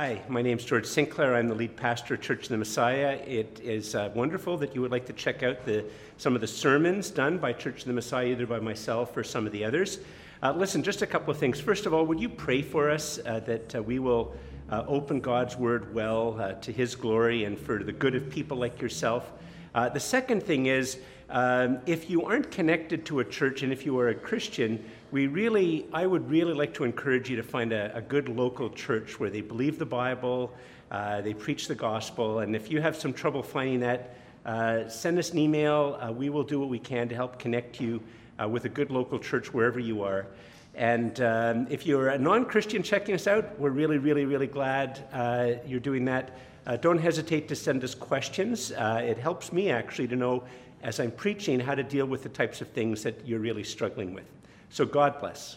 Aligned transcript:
Hi, 0.00 0.22
my 0.28 0.42
name 0.42 0.58
is 0.58 0.64
George 0.64 0.86
Sinclair. 0.86 1.34
I'm 1.34 1.48
the 1.48 1.56
lead 1.56 1.74
pastor 1.74 2.14
of 2.14 2.20
Church 2.20 2.44
of 2.44 2.50
the 2.50 2.56
Messiah. 2.56 3.20
It 3.26 3.60
is 3.64 3.96
uh, 3.96 4.12
wonderful 4.14 4.56
that 4.58 4.72
you 4.72 4.80
would 4.80 4.92
like 4.92 5.06
to 5.06 5.12
check 5.12 5.42
out 5.42 5.64
the, 5.64 5.84
some 6.18 6.36
of 6.36 6.40
the 6.40 6.46
sermons 6.46 7.10
done 7.10 7.36
by 7.36 7.52
Church 7.52 7.80
of 7.80 7.86
the 7.88 7.92
Messiah, 7.92 8.26
either 8.26 8.46
by 8.46 8.60
myself 8.60 9.16
or 9.16 9.24
some 9.24 9.44
of 9.44 9.50
the 9.50 9.64
others. 9.64 9.98
Uh, 10.40 10.52
listen, 10.52 10.84
just 10.84 11.02
a 11.02 11.06
couple 11.06 11.32
of 11.32 11.38
things. 11.38 11.60
First 11.60 11.84
of 11.84 11.92
all, 11.92 12.06
would 12.06 12.20
you 12.20 12.28
pray 12.28 12.62
for 12.62 12.88
us 12.88 13.18
uh, 13.26 13.40
that 13.40 13.74
uh, 13.74 13.82
we 13.82 13.98
will 13.98 14.36
uh, 14.70 14.84
open 14.86 15.18
God's 15.18 15.56
word 15.56 15.92
well 15.92 16.40
uh, 16.40 16.52
to 16.52 16.70
his 16.70 16.94
glory 16.94 17.42
and 17.42 17.58
for 17.58 17.82
the 17.82 17.90
good 17.90 18.14
of 18.14 18.30
people 18.30 18.56
like 18.56 18.80
yourself? 18.80 19.32
the 19.74 19.98
second 19.98 20.44
thing 20.44 20.66
is, 20.66 20.98
um, 21.30 21.80
if 21.86 22.08
you 22.08 22.24
aren't 22.24 22.52
connected 22.52 23.04
to 23.06 23.18
a 23.18 23.24
church 23.24 23.62
and 23.62 23.72
if 23.72 23.84
you 23.84 23.98
are 23.98 24.08
a 24.08 24.14
Christian, 24.14 24.84
we 25.10 25.26
really, 25.26 25.86
I 25.92 26.06
would 26.06 26.30
really 26.30 26.52
like 26.52 26.74
to 26.74 26.84
encourage 26.84 27.30
you 27.30 27.36
to 27.36 27.42
find 27.42 27.72
a, 27.72 27.96
a 27.96 28.02
good 28.02 28.28
local 28.28 28.68
church 28.68 29.18
where 29.18 29.30
they 29.30 29.40
believe 29.40 29.78
the 29.78 29.86
Bible, 29.86 30.52
uh, 30.90 31.22
they 31.22 31.32
preach 31.32 31.66
the 31.66 31.74
gospel, 31.74 32.40
and 32.40 32.54
if 32.54 32.70
you 32.70 32.80
have 32.82 32.94
some 32.94 33.14
trouble 33.14 33.42
finding 33.42 33.80
that, 33.80 34.16
uh, 34.44 34.86
send 34.88 35.18
us 35.18 35.30
an 35.30 35.38
email. 35.38 35.98
Uh, 36.00 36.12
we 36.12 36.28
will 36.28 36.42
do 36.42 36.60
what 36.60 36.68
we 36.68 36.78
can 36.78 37.08
to 37.08 37.14
help 37.14 37.38
connect 37.38 37.80
you 37.80 38.02
uh, 38.42 38.46
with 38.46 38.66
a 38.66 38.68
good 38.68 38.90
local 38.90 39.18
church 39.18 39.52
wherever 39.52 39.80
you 39.80 40.02
are. 40.02 40.26
And 40.74 41.20
um, 41.20 41.66
if 41.70 41.86
you're 41.86 42.08
a 42.08 42.18
non 42.18 42.44
Christian 42.44 42.82
checking 42.82 43.14
us 43.14 43.26
out, 43.26 43.58
we're 43.58 43.70
really, 43.70 43.98
really, 43.98 44.26
really 44.26 44.46
glad 44.46 45.06
uh, 45.12 45.52
you're 45.66 45.80
doing 45.80 46.04
that. 46.04 46.38
Uh, 46.66 46.76
don't 46.76 46.98
hesitate 46.98 47.48
to 47.48 47.56
send 47.56 47.82
us 47.82 47.94
questions. 47.94 48.72
it 48.76 49.16
helps 49.16 49.52
me 49.54 49.70
actually 49.70 50.08
to 50.08 50.16
know, 50.16 50.44
as 50.82 51.00
I'm 51.00 51.10
preaching, 51.10 51.58
how 51.58 51.74
to 51.74 51.82
deal 51.82 52.06
with 52.06 52.22
the 52.22 52.28
types 52.28 52.60
of 52.60 52.68
things 52.68 53.02
that 53.02 53.26
you're 53.26 53.40
really 53.40 53.64
struggling 53.64 54.12
with. 54.12 54.37
So 54.70 54.84
God 54.84 55.18
bless. 55.20 55.56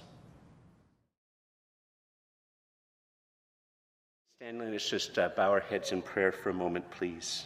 Stanley, 4.37 4.71
let's 4.71 4.89
just 4.89 5.19
uh, 5.19 5.29
bow 5.35 5.51
our 5.51 5.59
heads 5.59 5.91
in 5.91 6.01
prayer 6.01 6.31
for 6.31 6.49
a 6.49 6.53
moment, 6.53 6.89
please. 6.91 7.45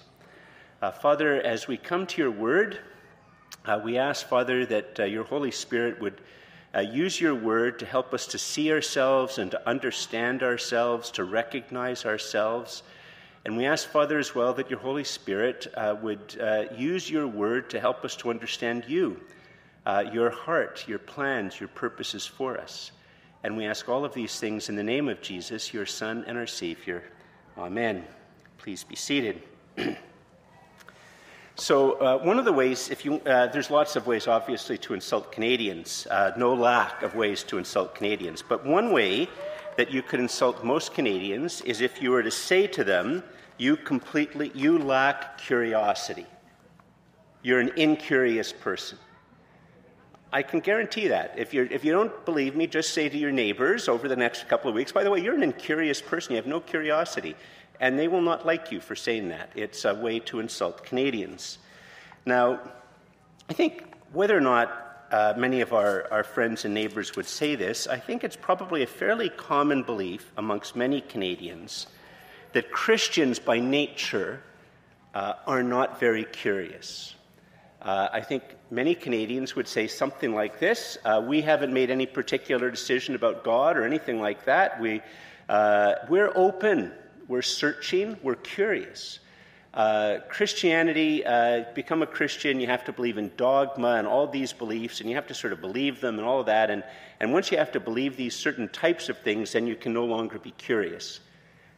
Uh, 0.82 0.92
Father, 0.92 1.42
as 1.42 1.68
we 1.68 1.76
come 1.76 2.06
to 2.08 2.22
your 2.22 2.32
word, 2.32 2.80
uh, 3.66 3.82
we 3.84 3.98
ask, 3.98 4.28
Father, 4.28 4.66
that 4.66 5.00
uh, 5.00 5.04
your 5.04 5.24
Holy 5.24 5.52
Spirit 5.52 6.00
would 6.00 6.22
uh, 6.76 6.80
use 6.80 7.20
your 7.20 7.36
word 7.36 7.80
to 7.80 7.86
help 7.86 8.14
us 8.14 8.28
to 8.28 8.38
see 8.38 8.72
ourselves 8.72 9.40
and 9.40 9.52
to 9.52 9.70
understand 9.70 10.44
ourselves, 10.44 11.10
to 11.12 11.24
recognize 11.24 12.06
ourselves. 12.06 12.84
And 13.44 13.58
we 13.58 13.66
ask, 13.66 13.90
Father, 13.90 14.20
as 14.20 14.36
well, 14.36 14.54
that 14.54 14.70
your 14.70 14.80
Holy 14.80 15.04
Spirit 15.04 15.68
uh, 15.76 15.96
would 16.02 16.38
use 16.78 17.10
your 17.10 17.28
word 17.28 17.70
to 17.72 17.80
help 17.80 18.06
us 18.06 18.16
to 18.18 18.30
understand 18.30 18.86
you 18.88 19.20
uh, 19.86 20.04
your 20.12 20.30
heart, 20.30 20.86
your 20.88 21.00
plans, 21.00 21.60
your 21.60 21.70
purposes 21.70 22.26
for 22.26 22.58
us. 22.58 22.92
And 23.44 23.56
we 23.56 23.66
ask 23.66 23.88
all 23.88 24.04
of 24.04 24.14
these 24.14 24.40
things 24.40 24.70
in 24.70 24.76
the 24.76 24.84
name 24.84 25.08
of 25.08 25.22
Jesus, 25.22 25.74
your 25.74 25.86
Son 25.86 26.24
and 26.28 26.38
our 26.38 26.48
Savior. 26.48 27.04
Amen. 27.58 28.04
Please 28.58 28.84
be 28.84 28.96
seated. 28.96 29.44
so, 31.56 31.92
uh, 31.94 32.18
one 32.18 32.40
of 32.40 32.46
the 32.46 32.52
ways, 32.52 32.90
if 32.90 33.06
you, 33.06 33.20
uh, 33.20 33.48
there's 33.48 33.70
lots 33.70 33.96
of 33.96 34.08
ways, 34.08 34.28
obviously, 34.28 34.78
to 34.80 34.96
insult 34.96 35.32
Canadians, 35.32 36.08
uh, 36.10 36.32
no 36.36 36.56
lack 36.56 37.04
of 37.04 37.14
ways 37.14 37.44
to 37.44 37.60
insult 37.60 37.94
Canadians. 37.94 38.42
But 38.42 38.66
one 38.66 38.92
way 38.92 39.30
that 39.78 39.92
you 39.92 40.02
could 40.02 40.20
insult 40.20 40.64
most 40.64 40.94
Canadians 40.96 41.62
is 41.62 41.82
if 41.82 42.02
you 42.02 42.12
were 42.12 42.24
to 42.24 42.32
say 42.32 42.66
to 42.68 42.84
them, 42.84 43.24
you 43.58 43.78
completely, 43.78 44.52
you 44.56 44.80
lack 44.80 45.38
curiosity. 45.38 46.26
You're 47.44 47.60
an 47.60 47.72
incurious 47.76 48.52
person. 48.52 48.98
I 50.36 50.44
can 50.44 50.60
guarantee 50.60 51.08
that. 51.08 51.36
If, 51.38 51.54
you're, 51.54 51.66
if 51.68 51.86
you 51.86 51.94
don't 51.94 52.26
believe 52.26 52.58
me, 52.58 52.68
just 52.68 52.94
say 52.94 53.08
to 53.08 53.18
your 53.18 53.32
neighbors 53.32 53.88
over 53.88 54.10
the 54.10 54.18
next 54.18 54.50
couple 54.50 54.68
of 54.68 54.76
weeks, 54.76 54.92
by 54.92 55.06
the 55.06 55.10
way, 55.10 55.22
you're 55.22 55.34
an 55.34 55.44
incurious 55.44 56.02
person, 56.02 56.32
you 56.32 56.36
have 56.36 56.46
no 56.46 56.60
curiosity. 56.60 57.38
And 57.80 57.98
they 57.98 58.10
will 58.10 58.22
not 58.22 58.46
like 58.46 58.70
you 58.70 58.82
for 58.82 58.98
saying 58.98 59.30
that. 59.30 59.50
It's 59.56 59.86
a 59.86 59.96
way 59.96 60.20
to 60.20 60.42
insult 60.42 60.84
Canadians. 60.84 61.58
Now, 62.26 62.60
I 63.50 63.54
think 63.54 63.86
whether 64.12 64.36
or 64.36 64.42
not 64.42 65.08
uh, 65.10 65.36
many 65.38 65.62
of 65.62 65.72
our, 65.72 66.12
our 66.12 66.26
friends 66.26 66.66
and 66.66 66.74
neighbors 66.74 67.16
would 67.16 67.28
say 67.28 67.56
this, 67.56 67.88
I 67.88 67.98
think 67.98 68.26
it's 68.26 68.36
probably 68.36 68.84
a 68.84 68.88
fairly 68.88 69.30
common 69.30 69.84
belief 69.84 70.34
amongst 70.36 70.76
many 70.76 71.00
Canadians 71.00 71.88
that 72.52 72.74
Christians 72.74 73.40
by 73.40 73.60
nature 73.60 74.44
uh, 75.14 75.36
are 75.48 75.64
not 75.64 75.98
very 75.98 76.26
curious. 76.26 77.16
Uh, 77.82 78.10
I 78.12 78.20
think 78.20 78.44
many 78.76 78.94
Canadians 78.94 79.56
would 79.56 79.70
say 79.70 79.88
something 79.88 80.36
like 80.36 80.60
this 80.60 80.98
uh, 81.06 81.24
We 81.26 81.42
haven't 81.42 81.74
made 81.74 81.90
any 81.90 82.06
particular 82.06 82.70
decision 82.70 83.16
about 83.16 83.44
God 83.44 83.78
or 83.78 83.86
anything 83.86 84.20
like 84.20 84.44
that. 84.46 84.82
We, 84.82 85.02
uh, 85.48 85.94
we're 86.10 86.32
open, 86.36 86.92
we're 87.30 87.42
searching, 87.42 88.18
we're 88.22 88.36
curious. 88.36 89.20
Uh, 89.74 90.20
Christianity, 90.30 91.26
uh, 91.26 91.64
become 91.74 92.02
a 92.02 92.08
Christian, 92.08 92.60
you 92.60 92.68
have 92.68 92.86
to 92.86 92.94
believe 92.94 93.18
in 93.18 93.32
dogma 93.38 93.96
and 93.96 94.08
all 94.08 94.28
these 94.28 94.54
beliefs, 94.54 95.00
and 95.00 95.10
you 95.10 95.16
have 95.16 95.28
to 95.28 95.34
sort 95.34 95.54
of 95.54 95.62
believe 95.62 96.02
them 96.02 96.18
and 96.18 96.28
all 96.28 96.42
of 96.42 96.46
that. 96.46 96.70
And, 96.70 96.84
and 97.20 97.32
once 97.32 97.52
you 97.52 97.58
have 97.58 97.72
to 97.74 97.80
believe 97.80 98.18
these 98.18 98.36
certain 98.36 98.68
types 98.70 99.10
of 99.10 99.18
things, 99.20 99.54
then 99.54 99.68
you 99.68 99.76
can 99.76 99.94
no 99.94 100.06
longer 100.06 100.38
be 100.38 100.52
curious. 100.52 101.22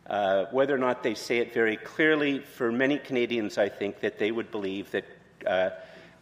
Uh, 0.08 0.46
whether 0.52 0.74
or 0.74 0.78
not 0.80 1.04
they 1.04 1.14
say 1.14 1.40
it 1.40 1.54
very 1.54 1.76
clearly, 1.78 2.40
for 2.40 2.72
many 2.72 2.98
Canadians, 2.98 3.58
I 3.58 3.70
think 3.70 4.00
that 4.00 4.18
they 4.18 4.32
would 4.32 4.52
believe 4.52 4.90
that 4.92 5.06
uh, 5.46 5.70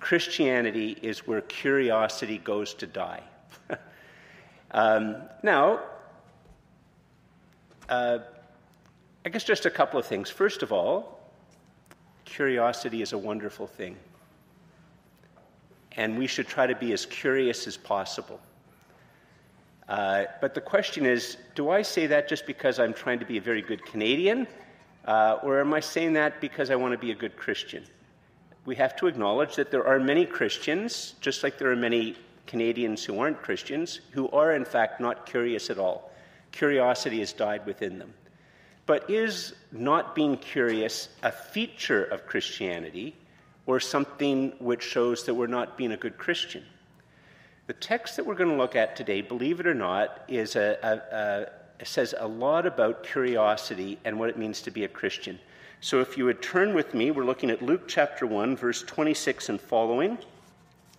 Christianity 0.05 0.99
is 1.01 1.25
where 1.25 1.41
curiosity 1.41 2.37
goes 2.37 2.75
to 2.75 2.85
die. 2.85 3.23
um, 4.71 5.15
now, 5.41 5.79
uh, 7.89 8.19
I 9.25 9.29
guess 9.29 9.43
just 9.43 9.65
a 9.65 9.71
couple 9.71 9.99
of 9.99 10.05
things. 10.05 10.29
First 10.29 10.61
of 10.61 10.71
all, 10.71 11.19
curiosity 12.23 13.01
is 13.01 13.13
a 13.13 13.17
wonderful 13.17 13.65
thing. 13.65 13.97
And 15.93 16.19
we 16.19 16.27
should 16.27 16.47
try 16.47 16.67
to 16.67 16.75
be 16.75 16.93
as 16.93 17.07
curious 17.07 17.65
as 17.65 17.75
possible. 17.75 18.39
Uh, 19.89 20.25
but 20.39 20.53
the 20.53 20.61
question 20.61 21.07
is 21.07 21.37
do 21.55 21.71
I 21.71 21.81
say 21.81 22.05
that 22.05 22.29
just 22.29 22.45
because 22.45 22.77
I'm 22.77 22.93
trying 22.93 23.17
to 23.17 23.25
be 23.25 23.37
a 23.37 23.41
very 23.41 23.63
good 23.63 23.83
Canadian? 23.83 24.45
Uh, 25.05 25.39
or 25.41 25.59
am 25.59 25.73
I 25.73 25.79
saying 25.79 26.13
that 26.13 26.41
because 26.41 26.69
I 26.69 26.75
want 26.75 26.91
to 26.91 26.99
be 26.99 27.09
a 27.09 27.15
good 27.15 27.35
Christian? 27.35 27.87
We 28.65 28.75
have 28.75 28.95
to 28.97 29.07
acknowledge 29.07 29.55
that 29.55 29.71
there 29.71 29.85
are 29.85 29.99
many 29.99 30.25
Christians, 30.25 31.13
just 31.21 31.43
like 31.43 31.57
there 31.57 31.71
are 31.71 31.75
many 31.75 32.15
Canadians 32.47 33.03
who 33.03 33.19
aren't 33.19 33.41
Christians, 33.41 34.01
who 34.11 34.29
are 34.29 34.53
in 34.53 34.65
fact 34.65 34.99
not 34.99 35.25
curious 35.25 35.69
at 35.69 35.77
all. 35.77 36.11
Curiosity 36.51 37.19
has 37.19 37.33
died 37.33 37.65
within 37.65 37.99
them. 37.99 38.13
But 38.85 39.09
is 39.09 39.53
not 39.71 40.15
being 40.15 40.37
curious 40.37 41.09
a 41.23 41.31
feature 41.31 42.03
of 42.03 42.25
Christianity 42.25 43.15
or 43.65 43.79
something 43.79 44.53
which 44.59 44.83
shows 44.83 45.25
that 45.25 45.33
we're 45.33 45.47
not 45.47 45.77
being 45.77 45.91
a 45.91 45.97
good 45.97 46.17
Christian? 46.17 46.63
The 47.67 47.73
text 47.73 48.15
that 48.15 48.25
we're 48.25 48.35
going 48.35 48.51
to 48.51 48.55
look 48.55 48.75
at 48.75 48.95
today, 48.95 49.21
believe 49.21 49.59
it 49.59 49.65
or 49.65 49.73
not, 49.73 50.23
is 50.27 50.55
a, 50.55 50.77
a, 50.83 51.81
a, 51.81 51.85
says 51.85 52.13
a 52.17 52.27
lot 52.27 52.67
about 52.67 53.03
curiosity 53.03 53.97
and 54.05 54.19
what 54.19 54.29
it 54.29 54.37
means 54.37 54.61
to 54.61 54.71
be 54.71 54.83
a 54.83 54.87
Christian. 54.87 55.39
So 55.81 55.99
if 55.99 56.17
you 56.17 56.25
would 56.25 56.41
turn 56.41 56.73
with 56.73 56.93
me, 56.93 57.11
we're 57.11 57.25
looking 57.25 57.51
at 57.51 57.61
Luke 57.61 57.83
chapter 57.87 58.25
1, 58.25 58.55
verse 58.55 58.81
26 58.81 59.49
and 59.49 59.61
following. 59.61 60.17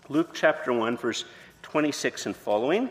Luke 0.08 0.30
chapter 0.34 0.72
1, 0.72 0.96
verse 0.98 1.24
26 1.62 2.26
and 2.26 2.36
following. 2.36 2.90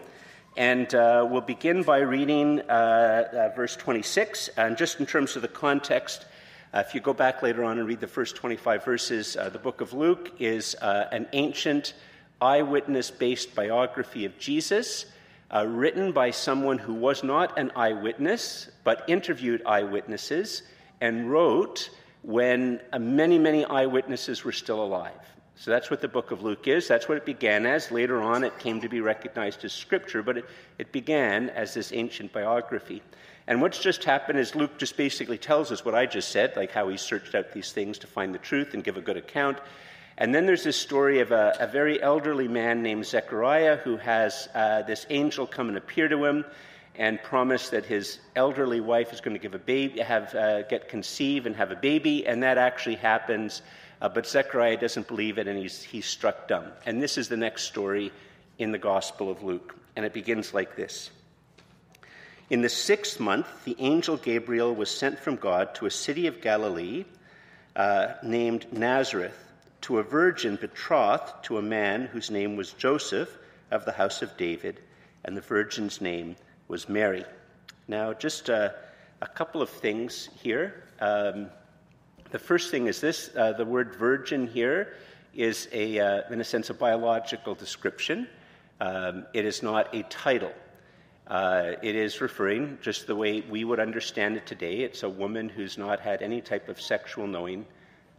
And 0.57 0.94
uh, 0.94 1.25
we'll 1.29 1.41
begin 1.41 1.84
by 1.84 2.00
reading 2.00 2.62
uh, 2.62 3.28
uh, 3.31 3.56
verse 3.56 3.75
26. 3.75 4.50
And 4.57 4.75
just 4.75 5.00
in 5.00 5.06
terms 5.06 5.35
of 5.35 5.41
the 5.41 5.47
context, 5.47 6.25
uh, 6.74 6.84
if 6.85 6.94
you 6.95 7.01
go 7.01 7.13
back 7.13 7.41
later 7.41 7.63
on 7.63 7.78
and 7.78 7.88
read 7.88 8.01
the 8.01 8.07
first 8.07 8.35
25 8.35 8.83
verses, 8.83 9.38
uh, 9.38 9.50
the 9.50 9.60
book 9.60 9.80
of 9.80 9.94
Luke 9.94 10.31
is 10.39 10.75
uh, 10.81 11.07
an 11.12 11.27
ancient 11.33 11.94
eyewitness 12.42 13.12
based 13.12 13.56
biography 13.56 14.25
of 14.25 14.38
Jesus. 14.39 15.06
written 15.54 16.12
by 16.12 16.31
someone 16.31 16.80
who 16.80 16.94
was 16.94 17.24
not 17.24 17.57
an 17.57 17.71
eyewitness, 17.75 18.69
but 18.83 19.06
interviewed 19.07 19.62
eyewitnesses 19.65 20.63
and 21.01 21.30
wrote 21.30 21.89
when 22.21 22.81
uh, 22.92 23.00
many, 23.00 23.38
many 23.38 23.65
eyewitnesses 23.65 24.44
were 24.44 24.51
still 24.51 24.83
alive. 24.83 25.12
So 25.57 25.71
that's 25.71 25.89
what 25.89 26.01
the 26.01 26.07
book 26.07 26.31
of 26.31 26.42
Luke 26.42 26.68
is. 26.68 26.88
That's 26.88 27.07
what 27.07 27.18
it 27.18 27.25
began 27.25 27.65
as. 27.65 27.89
Later 27.89 28.21
on, 28.21 28.44
it 28.44 28.57
came 28.59 28.81
to 28.81 28.89
be 28.89 29.00
recognized 29.00 29.63
as 29.63 29.71
scripture, 29.71 30.21
but 30.21 30.39
it, 30.39 30.45
it 30.77 30.92
began 30.92 31.50
as 31.50 31.74
this 31.74 31.94
ancient 31.94 32.33
biography. 32.33 33.01
And 33.47 33.62
what's 33.62 33.80
just 33.80 34.03
happened 34.03 34.39
is 34.39 34.56
Luke 34.56 34.77
just 34.77 34.97
basically 34.97 35.38
tells 35.38 35.71
us 35.71 35.86
what 35.86 35.95
I 35.95 36.07
just 36.07 36.30
said, 36.30 36.56
like 36.56 36.71
how 36.71 36.89
he 36.89 36.98
searched 36.98 37.36
out 37.36 37.53
these 37.53 37.71
things 37.71 38.00
to 38.00 38.07
find 38.07 38.33
the 38.33 38.39
truth 38.39 38.74
and 38.74 38.83
give 38.83 38.98
a 38.98 39.01
good 39.01 39.18
account. 39.18 39.59
And 40.18 40.33
then 40.33 40.45
there's 40.45 40.63
this 40.63 40.77
story 40.77 41.19
of 41.19 41.31
a, 41.31 41.56
a 41.59 41.68
very 41.68 42.01
elderly 42.01 42.48
man 42.48 42.81
named 42.81 43.06
Zechariah 43.06 43.77
who 43.77 43.98
has 43.98 44.50
uh, 44.56 44.81
this 44.81 45.06
angel 45.09 45.45
come 45.45 45.69
and 45.69 45.77
appear 45.77 46.07
to 46.07 46.25
him 46.25 46.45
and 46.97 47.21
promise 47.21 47.69
that 47.69 47.86
his 47.86 48.19
elderly 48.36 48.80
wife 48.80 49.12
is 49.13 49.21
going 49.21 49.36
to 49.36 49.42
give 49.42 49.53
a 49.53 49.59
baby, 49.59 50.00
have 50.00 50.33
uh, 50.33 50.63
get 50.63 50.89
conceive 50.89 51.45
and 51.45 51.56
have 51.56 51.71
a 51.71 51.75
baby, 51.75 52.25
and 52.25 52.44
that 52.44 52.57
actually 52.57 52.95
happens. 52.95 53.62
Uh, 54.01 54.09
but 54.09 54.27
Zechariah 54.27 54.77
doesn't 54.77 55.07
believe 55.07 55.38
it, 55.38 55.47
and 55.47 55.57
he's 55.57 55.81
he's 55.81 56.06
struck 56.06 56.47
dumb. 56.47 56.71
And 56.86 57.01
this 57.01 57.18
is 57.18 57.27
the 57.27 57.38
next 57.38 57.63
story 57.63 58.12
in 58.57 58.71
the 58.71 58.77
Gospel 58.77 59.30
of 59.30 59.44
Luke, 59.44 59.75
and 59.95 60.06
it 60.06 60.13
begins 60.13 60.53
like 60.53 60.75
this. 60.75 61.09
In 62.50 62.62
the 62.62 62.69
sixth 62.69 63.19
month, 63.19 63.48
the 63.65 63.75
angel 63.80 64.18
Gabriel 64.18 64.74
was 64.74 64.91
sent 64.91 65.19
from 65.19 65.36
God 65.36 65.74
to 65.75 65.88
a 65.88 65.91
city 65.91 66.27
of 66.27 66.41
Galilee 66.41 67.06
uh, 67.75 68.13
named 68.24 68.71
Nazareth 68.71 69.38
to 69.81 70.00
a 70.00 70.03
virgin 70.03 70.56
betrothed 70.56 71.44
to 71.44 71.57
a 71.57 71.62
man 71.62 72.06
whose 72.06 72.31
name 72.31 72.56
was 72.56 72.71
Joseph 72.74 73.36
of 73.71 73.86
the 73.86 73.91
house 73.91 74.21
of 74.21 74.38
David, 74.38 74.80
and 75.24 75.36
the 75.36 75.41
virgin's 75.41 76.01
name 76.01 76.36
was 76.67 76.89
Mary. 76.89 77.25
Now, 77.88 78.13
just 78.13 78.50
uh, 78.50 78.69
a 79.21 79.27
couple 79.27 79.62
of 79.62 79.69
things 79.69 80.29
here. 80.41 80.83
Um, 81.00 81.47
the 82.31 82.39
first 82.39 82.71
thing 82.71 82.88
is 82.88 83.00
this 83.00 83.29
uh, 83.35 83.53
the 83.53 83.65
word 83.65 83.95
virgin 83.95 84.47
here 84.47 84.94
is, 85.33 85.67
a, 85.71 86.00
uh, 86.00 86.21
in 86.31 86.41
a 86.41 86.44
sense, 86.44 86.69
a 86.69 86.73
biological 86.73 87.53
description. 87.53 88.27
Um, 88.81 89.25
it 89.33 89.45
is 89.45 89.62
not 89.62 89.94
a 89.94 90.03
title. 90.03 90.53
Uh, 91.27 91.73
it 91.81 91.95
is 91.95 92.21
referring, 92.21 92.77
just 92.81 93.07
the 93.07 93.15
way 93.15 93.41
we 93.41 93.63
would 93.63 93.79
understand 93.79 94.38
it 94.38 94.45
today, 94.45 94.81
it's 94.81 95.03
a 95.03 95.09
woman 95.09 95.50
who's 95.50 95.77
not 95.77 96.00
had 96.00 96.21
any 96.21 96.39
type 96.39 96.69
of 96.69 96.79
sexual 96.79 97.25
knowing 97.25 97.65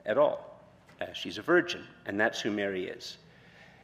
at 0.04 0.18
all. 0.18 0.60
Uh, 1.00 1.12
she's 1.12 1.38
a 1.38 1.42
virgin, 1.42 1.84
and 2.06 2.18
that's 2.18 2.40
who 2.40 2.50
Mary 2.50 2.86
is. 2.86 3.18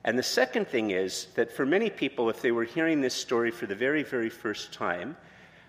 And 0.04 0.19
the 0.19 0.22
second 0.22 0.66
thing 0.66 0.90
is 0.90 1.28
that 1.37 1.52
for 1.52 1.64
many 1.64 1.88
people, 1.88 2.28
if 2.28 2.43
they 2.43 2.50
were 2.50 2.64
hearing 2.64 3.00
this 3.00 3.14
story 3.14 3.50
for 3.50 3.66
the 3.66 3.75
very, 3.75 4.02
very 4.02 4.31
first 4.31 4.72
time, 4.72 5.16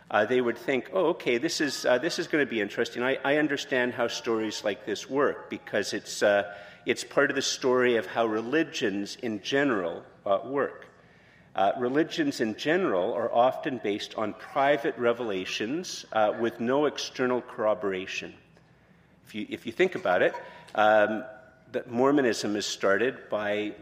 uh, 0.09 0.25
they 0.25 0.41
would 0.41 0.57
think, 0.57 0.89
oh, 0.93 1.07
okay, 1.07 1.37
this 1.37 1.61
is, 1.61 1.85
uh, 1.85 1.97
this 1.97 2.19
is 2.19 2.27
going 2.27 2.45
to 2.45 2.49
be 2.49 2.61
interesting. 2.61 3.03
I, 3.03 3.17
I, 3.23 3.37
understand 3.37 3.93
how 3.93 4.07
stories 4.07 4.63
like 4.63 4.85
this 4.85 5.09
work 5.09 5.49
because 5.49 5.93
it's, 5.93 6.21
uh, 6.21 6.53
it's 6.85 7.03
part 7.03 7.29
of 7.29 7.35
the 7.35 7.41
story 7.41 7.95
of 7.95 8.05
how 8.05 8.25
religions 8.25 9.17
in 9.21 9.41
general 9.41 10.03
uh, 10.25 10.39
work. 10.45 10.87
Uh, 11.55 11.71
religions 11.77 12.41
in 12.41 12.55
general 12.55 13.13
are 13.13 13.31
often 13.31 13.79
based 13.83 14.15
on 14.15 14.33
private 14.33 14.97
revelations 14.97 16.05
uh, 16.11 16.33
with 16.39 16.59
no 16.59 16.85
external 16.85 17.41
corroboration. 17.41 18.33
If 19.25 19.35
you, 19.35 19.45
if 19.49 19.65
you 19.65 19.71
think 19.71 19.95
about 19.95 20.21
it, 20.21 20.35
um, 20.75 21.23
Mormonism 21.87 22.55
is 22.55 22.65
started 22.65 23.29
by 23.29 23.73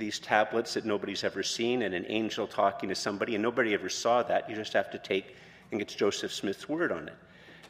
these 0.00 0.18
tablets 0.18 0.74
that 0.74 0.84
nobody's 0.84 1.22
ever 1.22 1.44
seen 1.44 1.82
and 1.82 1.94
an 1.94 2.06
angel 2.08 2.48
talking 2.48 2.88
to 2.88 2.94
somebody, 2.96 3.36
and 3.36 3.42
nobody 3.42 3.72
ever 3.74 3.88
saw 3.88 4.24
that. 4.24 4.50
You 4.50 4.56
just 4.56 4.72
have 4.72 4.90
to 4.90 4.98
take, 4.98 5.36
think 5.70 5.80
it's 5.80 5.94
Joseph 5.94 6.32
Smith's 6.32 6.68
word 6.68 6.90
on 6.90 7.06
it. 7.06 7.14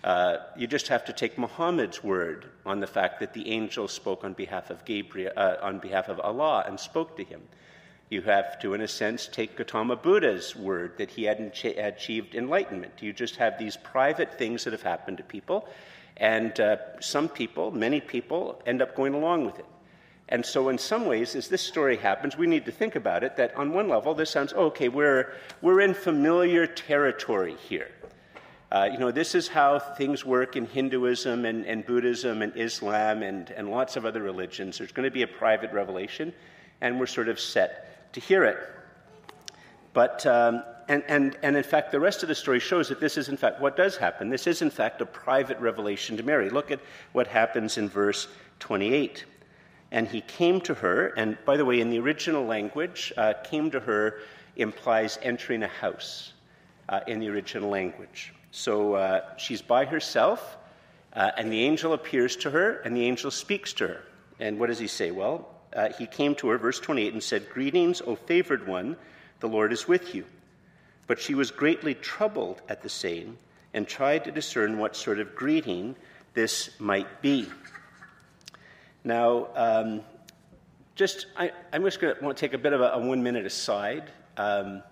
Uh, 0.02 0.38
you 0.56 0.66
just 0.66 0.88
have 0.88 1.04
to 1.04 1.12
take 1.12 1.36
Muhammad's 1.36 2.02
word 2.02 2.46
on 2.64 2.80
the 2.80 2.86
fact 2.86 3.20
that 3.20 3.34
the 3.34 3.50
angel 3.50 3.86
spoke 3.86 4.24
on 4.24 4.32
behalf 4.32 4.70
of 4.70 4.82
Gabriel, 4.86 5.32
uh, 5.36 5.56
on 5.60 5.78
behalf 5.78 6.08
of 6.08 6.18
Allah, 6.20 6.64
and 6.66 6.80
spoke 6.80 7.18
to 7.18 7.24
him. 7.24 7.42
You 8.08 8.22
have 8.22 8.58
to, 8.60 8.72
in 8.72 8.80
a 8.80 8.88
sense, 8.88 9.28
take 9.30 9.56
Gautama 9.56 9.96
Buddha's 9.96 10.56
word 10.56 10.96
that 10.96 11.10
he 11.10 11.24
hadn't 11.24 11.62
achieved 11.64 12.34
enlightenment. 12.34 12.94
You 13.00 13.12
just 13.12 13.36
have 13.36 13.58
these 13.58 13.76
private 13.76 14.38
things 14.38 14.64
that 14.64 14.72
have 14.72 14.82
happened 14.82 15.18
to 15.18 15.22
people, 15.22 15.68
and 16.16 16.58
uh, 16.58 16.76
some 17.00 17.28
people, 17.28 17.70
many 17.70 18.00
people, 18.00 18.62
end 18.66 18.80
up 18.80 18.96
going 18.96 19.14
along 19.14 19.44
with 19.44 19.58
it. 19.58 19.66
And 20.30 20.46
so, 20.46 20.68
in 20.68 20.78
some 20.78 21.06
ways, 21.06 21.34
as 21.34 21.48
this 21.48 21.60
story 21.60 21.96
happens, 21.96 22.38
we 22.38 22.46
need 22.46 22.64
to 22.66 22.72
think 22.72 22.94
about 22.94 23.24
it 23.24 23.36
that 23.36 23.54
on 23.56 23.72
one 23.72 23.88
level, 23.88 24.14
this 24.14 24.30
sounds 24.30 24.52
oh, 24.56 24.66
okay, 24.66 24.88
we're, 24.88 25.32
we're 25.60 25.80
in 25.80 25.92
familiar 25.92 26.66
territory 26.66 27.56
here. 27.68 27.90
Uh, 28.70 28.88
you 28.92 28.98
know, 28.98 29.10
this 29.10 29.34
is 29.34 29.48
how 29.48 29.80
things 29.80 30.24
work 30.24 30.54
in 30.54 30.64
Hinduism 30.64 31.44
and, 31.44 31.66
and 31.66 31.84
Buddhism 31.84 32.42
and 32.42 32.56
Islam 32.56 33.24
and, 33.24 33.50
and 33.50 33.68
lots 33.68 33.96
of 33.96 34.06
other 34.06 34.22
religions. 34.22 34.78
There's 34.78 34.92
going 34.92 35.08
to 35.08 35.10
be 35.10 35.22
a 35.22 35.26
private 35.26 35.72
revelation, 35.72 36.32
and 36.80 37.00
we're 37.00 37.06
sort 37.06 37.28
of 37.28 37.40
set 37.40 38.12
to 38.12 38.20
hear 38.20 38.44
it. 38.44 38.58
But, 39.92 40.24
um, 40.26 40.62
and, 40.88 41.02
and, 41.08 41.36
and 41.42 41.56
in 41.56 41.64
fact, 41.64 41.90
the 41.90 41.98
rest 41.98 42.22
of 42.22 42.28
the 42.28 42.34
story 42.36 42.60
shows 42.60 42.88
that 42.90 43.00
this 43.00 43.16
is, 43.16 43.28
in 43.28 43.36
fact, 43.36 43.60
what 43.60 43.76
does 43.76 43.96
happen. 43.96 44.30
This 44.30 44.46
is, 44.46 44.62
in 44.62 44.70
fact, 44.70 45.00
a 45.00 45.06
private 45.06 45.58
revelation 45.58 46.16
to 46.18 46.22
Mary. 46.22 46.48
Look 46.48 46.70
at 46.70 46.78
what 47.10 47.26
happens 47.26 47.76
in 47.76 47.88
verse 47.88 48.28
28. 48.60 49.24
And 49.92 50.06
he 50.06 50.20
came 50.20 50.60
to 50.62 50.75
her, 50.75 51.08
and 51.16 51.37
by 51.44 51.56
the 51.56 51.64
way, 51.64 51.81
in 51.81 51.90
the 51.90 51.98
original 51.98 52.44
language, 52.44 53.12
uh, 53.16 53.34
came 53.42 53.70
to 53.72 53.81
her 53.81 54.20
implies 54.56 55.19
entering 55.22 55.62
a 55.62 55.69
house 55.69 56.32
uh, 56.88 57.00
in 57.06 57.20
the 57.20 57.28
original 57.28 57.70
language. 57.70 58.32
So 58.50 58.94
uh, 58.94 59.37
she's 59.37 59.62
by 59.62 59.84
herself, 59.84 60.56
uh, 61.12 61.31
and 61.37 61.50
the 61.50 61.64
angel 61.64 61.92
appears 61.92 62.37
to 62.37 62.50
her, 62.50 62.81
and 62.81 62.96
the 62.96 63.04
angel 63.04 63.31
speaks 63.31 63.72
to 63.75 63.88
her. 63.88 64.02
And 64.38 64.58
what 64.58 64.69
does 64.69 64.78
he 64.78 64.87
say? 64.87 65.10
Well, 65.10 65.48
uh, 65.75 65.90
he 65.98 66.06
came 66.06 66.34
to 66.37 66.48
her, 66.48 66.58
verse 66.58 66.81
28, 66.81 67.12
and 67.12 67.22
said, 67.22 67.48
Greetings, 67.50 68.00
O 68.02 68.16
favored 68.16 68.66
one, 68.66 68.96
the 69.40 69.48
Lord 69.48 69.72
is 69.72 69.87
with 69.87 70.14
you. 70.14 70.25
But 71.06 71.20
she 71.20 71.34
was 71.34 71.50
greatly 71.50 71.94
troubled 71.94 72.60
at 72.69 72.82
the 72.82 72.88
saying, 72.88 73.37
and 73.72 73.87
tried 73.87 74.25
to 74.25 74.32
discern 74.32 74.78
what 74.78 74.96
sort 74.96 75.20
of 75.20 75.34
greeting 75.34 75.96
this 76.34 76.70
might 76.81 77.22
be. 77.22 77.48
Now, 79.05 79.49
um, 79.55 80.02
just 80.94 81.26
I, 81.37 81.52
am 81.73 81.85
just 81.85 82.00
going 82.00 82.14
to 82.14 82.23
want 82.23 82.37
to 82.37 82.41
take 82.41 82.52
a 82.52 82.58
bit 82.58 82.75
of 82.75 82.82
a, 82.82 82.91
a 82.91 82.99
one 82.99 83.23
minute 83.23 83.47
aside. 83.47 84.11
Um, 84.37 84.82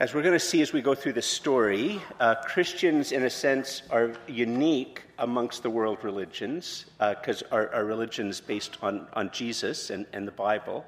as 0.00 0.12
we're 0.12 0.22
going 0.22 0.34
to 0.34 0.40
see 0.40 0.60
as 0.62 0.72
we 0.72 0.82
go 0.82 0.96
through 0.96 1.12
the 1.12 1.22
story, 1.22 2.02
uh, 2.18 2.34
Christians, 2.34 3.12
in 3.12 3.22
a 3.22 3.30
sense, 3.30 3.82
are 3.90 4.12
unique 4.26 5.02
amongst 5.20 5.62
the 5.62 5.70
world 5.70 6.02
religions 6.02 6.86
because 6.98 7.42
uh, 7.44 7.54
our, 7.54 7.72
our 7.72 7.84
religion 7.84 8.28
is 8.28 8.40
based 8.40 8.78
on, 8.82 9.06
on 9.12 9.30
Jesus 9.30 9.90
and, 9.90 10.04
and 10.12 10.26
the 10.26 10.32
Bible, 10.32 10.84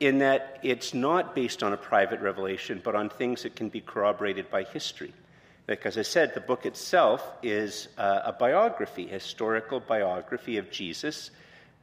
in 0.00 0.18
that 0.18 0.58
it's 0.64 0.92
not 0.92 1.36
based 1.36 1.62
on 1.62 1.72
a 1.72 1.76
private 1.76 2.20
revelation, 2.20 2.80
but 2.82 2.96
on 2.96 3.08
things 3.08 3.44
that 3.44 3.54
can 3.54 3.68
be 3.68 3.80
corroborated 3.80 4.50
by 4.50 4.64
history. 4.64 5.12
As 5.68 5.96
I 5.96 6.02
said, 6.02 6.34
the 6.34 6.40
book 6.40 6.66
itself 6.66 7.24
is 7.42 7.88
uh, 7.96 8.22
a 8.24 8.32
biography, 8.32 9.06
historical 9.06 9.78
biography 9.78 10.58
of 10.58 10.72
Jesus 10.72 11.30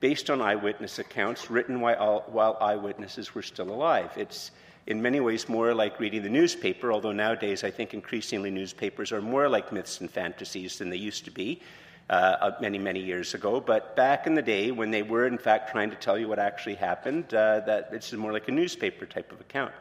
based 0.01 0.29
on 0.29 0.41
eyewitness 0.41 0.99
accounts 0.99 1.49
written 1.49 1.79
while, 1.79 2.25
while 2.27 2.57
eyewitnesses 2.59 3.33
were 3.33 3.41
still 3.41 3.69
alive. 3.69 4.11
It's 4.17 4.51
in 4.85 5.01
many 5.01 5.21
ways 5.21 5.47
more 5.47 5.73
like 5.73 5.99
reading 5.99 6.23
the 6.23 6.29
newspaper, 6.29 6.91
although 6.91 7.13
nowadays 7.13 7.63
I 7.63 7.71
think 7.71 7.93
increasingly 7.93 8.51
newspapers 8.51 9.13
are 9.13 9.21
more 9.21 9.47
like 9.47 9.71
myths 9.71 10.01
and 10.01 10.11
fantasies 10.11 10.77
than 10.77 10.89
they 10.89 10.97
used 10.97 11.23
to 11.25 11.31
be 11.31 11.61
uh, 12.09 12.13
uh 12.13 12.51
many, 12.59 12.79
many 12.79 12.99
years 12.99 13.33
ago. 13.33 13.61
But 13.61 13.95
back 13.95 14.27
in 14.27 14.35
the 14.35 14.41
day, 14.41 14.71
when 14.71 14.91
they 14.91 15.03
were 15.03 15.25
in 15.25 15.37
fact 15.37 15.71
trying 15.71 15.89
to 15.91 15.95
tell 15.95 16.17
you 16.17 16.27
what 16.27 16.39
actually 16.39 16.75
happened, 16.75 17.33
uh, 17.33 17.61
that 17.61 17.89
it's 17.93 18.11
more 18.11 18.33
like 18.33 18.49
a 18.49 18.51
newspaper 18.51 19.05
type 19.05 19.31
of 19.31 19.39
account. 19.39 19.71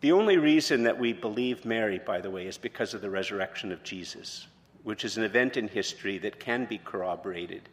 The 0.00 0.12
only 0.12 0.36
reason 0.36 0.82
that 0.82 0.98
we 0.98 1.12
believe 1.12 1.64
Mary, 1.64 1.98
by 1.98 2.20
the 2.20 2.30
way, 2.30 2.46
is 2.46 2.58
because 2.58 2.92
of 2.92 3.00
the 3.00 3.10
resurrection 3.10 3.72
of 3.72 3.82
Jesus, 3.82 4.46
which 4.82 5.04
is 5.04 5.16
an 5.16 5.24
event 5.24 5.56
in 5.56 5.68
history 5.68 6.18
that 6.18 6.38
can 6.38 6.66
be 6.66 6.78
corroborated. 6.78 7.68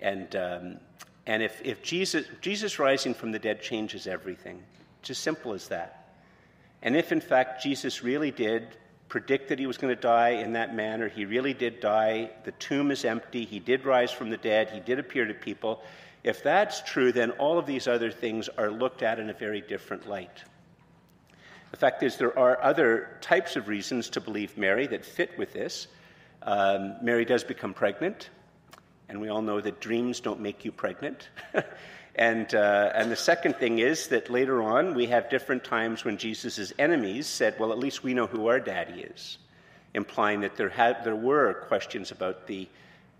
And, 0.00 0.34
um, 0.34 0.76
and 1.26 1.42
if, 1.42 1.60
if 1.62 1.82
Jesus, 1.82 2.26
Jesus 2.40 2.78
rising 2.78 3.12
from 3.12 3.32
the 3.32 3.38
dead 3.38 3.60
changes 3.60 4.06
everything, 4.06 4.62
it's 5.00 5.10
as 5.10 5.18
simple 5.18 5.52
as 5.52 5.68
that. 5.68 6.14
And 6.82 6.96
if, 6.96 7.12
in 7.12 7.20
fact, 7.20 7.62
Jesus 7.62 8.02
really 8.02 8.30
did 8.30 8.76
predict 9.08 9.48
that 9.48 9.58
he 9.58 9.66
was 9.66 9.76
going 9.78 9.94
to 9.94 10.00
die 10.00 10.30
in 10.30 10.52
that 10.52 10.74
manner, 10.74 11.08
he 11.08 11.24
really 11.24 11.54
did 11.54 11.80
die, 11.80 12.30
the 12.44 12.52
tomb 12.52 12.90
is 12.90 13.04
empty, 13.04 13.44
he 13.44 13.58
did 13.58 13.84
rise 13.84 14.10
from 14.10 14.30
the 14.30 14.36
dead, 14.36 14.70
he 14.70 14.80
did 14.80 14.98
appear 14.98 15.24
to 15.24 15.34
people, 15.34 15.82
if 16.24 16.42
that's 16.42 16.82
true, 16.82 17.12
then 17.12 17.30
all 17.32 17.58
of 17.58 17.66
these 17.66 17.88
other 17.88 18.10
things 18.10 18.48
are 18.58 18.70
looked 18.70 19.02
at 19.02 19.18
in 19.18 19.30
a 19.30 19.34
very 19.34 19.60
different 19.60 20.08
light. 20.08 20.42
The 21.70 21.76
fact 21.76 22.02
is, 22.02 22.16
there 22.16 22.36
are 22.38 22.62
other 22.62 23.18
types 23.20 23.56
of 23.56 23.68
reasons 23.68 24.10
to 24.10 24.20
believe 24.20 24.56
Mary 24.56 24.86
that 24.86 25.04
fit 25.04 25.36
with 25.36 25.52
this. 25.52 25.86
Um, 26.42 26.96
Mary 27.02 27.26
does 27.26 27.44
become 27.44 27.74
pregnant, 27.74 28.30
and 29.08 29.20
we 29.20 29.28
all 29.28 29.42
know 29.42 29.60
that 29.60 29.80
dreams 29.80 30.20
don't 30.20 30.40
make 30.40 30.64
you 30.64 30.72
pregnant. 30.72 31.28
and, 32.14 32.54
uh, 32.54 32.92
and 32.94 33.10
the 33.10 33.16
second 33.16 33.56
thing 33.56 33.80
is 33.80 34.08
that 34.08 34.30
later 34.30 34.62
on, 34.62 34.94
we 34.94 35.06
have 35.06 35.28
different 35.28 35.62
times 35.62 36.04
when 36.04 36.16
Jesus' 36.16 36.72
enemies 36.78 37.26
said, 37.26 37.56
Well, 37.58 37.70
at 37.70 37.78
least 37.78 38.02
we 38.02 38.14
know 38.14 38.26
who 38.26 38.46
our 38.46 38.60
daddy 38.60 39.02
is, 39.02 39.36
implying 39.92 40.40
that 40.40 40.56
there, 40.56 40.70
had, 40.70 41.04
there 41.04 41.16
were 41.16 41.64
questions 41.68 42.12
about 42.12 42.46
the, 42.46 42.66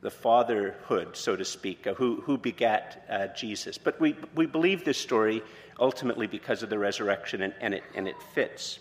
the 0.01 0.11
fatherhood, 0.11 1.17
so 1.19 1.37
to 1.37 1.45
speak, 1.45 1.85
who, 1.85 2.23
who 2.23 2.39
begat 2.39 3.05
uh, 3.11 3.27
Jesus. 3.29 3.77
But 3.77 4.01
we, 4.01 4.17
we 4.35 4.47
believe 4.47 4.85
this 4.85 4.99
story 4.99 5.43
ultimately 5.79 6.27
because 6.27 6.63
of 6.63 6.71
the 6.71 6.79
resurrection, 6.79 7.43
and, 7.43 7.55
and, 7.61 7.75
it, 7.75 7.85
and 7.95 8.09
it 8.09 8.17
fits. 8.35 8.79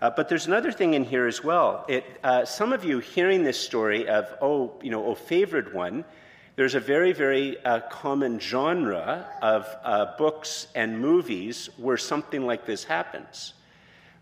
Uh, 0.00 0.08
but 0.08 0.28
there's 0.28 0.46
another 0.46 0.72
thing 0.72 0.94
in 0.94 1.04
here 1.04 1.26
as 1.26 1.44
well. 1.44 1.84
It, 1.88 2.04
uh, 2.24 2.44
some 2.44 2.72
of 2.72 2.84
you 2.84 3.00
hearing 3.00 3.44
this 3.44 3.58
story 3.58 4.08
of, 4.08 4.32
oh, 4.40 4.72
you 4.82 4.90
know, 4.90 5.04
oh, 5.04 5.14
favored 5.14 5.74
one, 5.74 6.04
there's 6.56 6.74
a 6.74 6.80
very, 6.80 7.12
very 7.12 7.62
uh, 7.64 7.80
common 7.90 8.38
genre 8.38 9.26
of 9.42 9.66
uh, 9.84 10.16
books 10.16 10.66
and 10.74 10.98
movies 10.98 11.68
where 11.76 11.96
something 11.96 12.46
like 12.46 12.66
this 12.66 12.84
happens, 12.84 13.54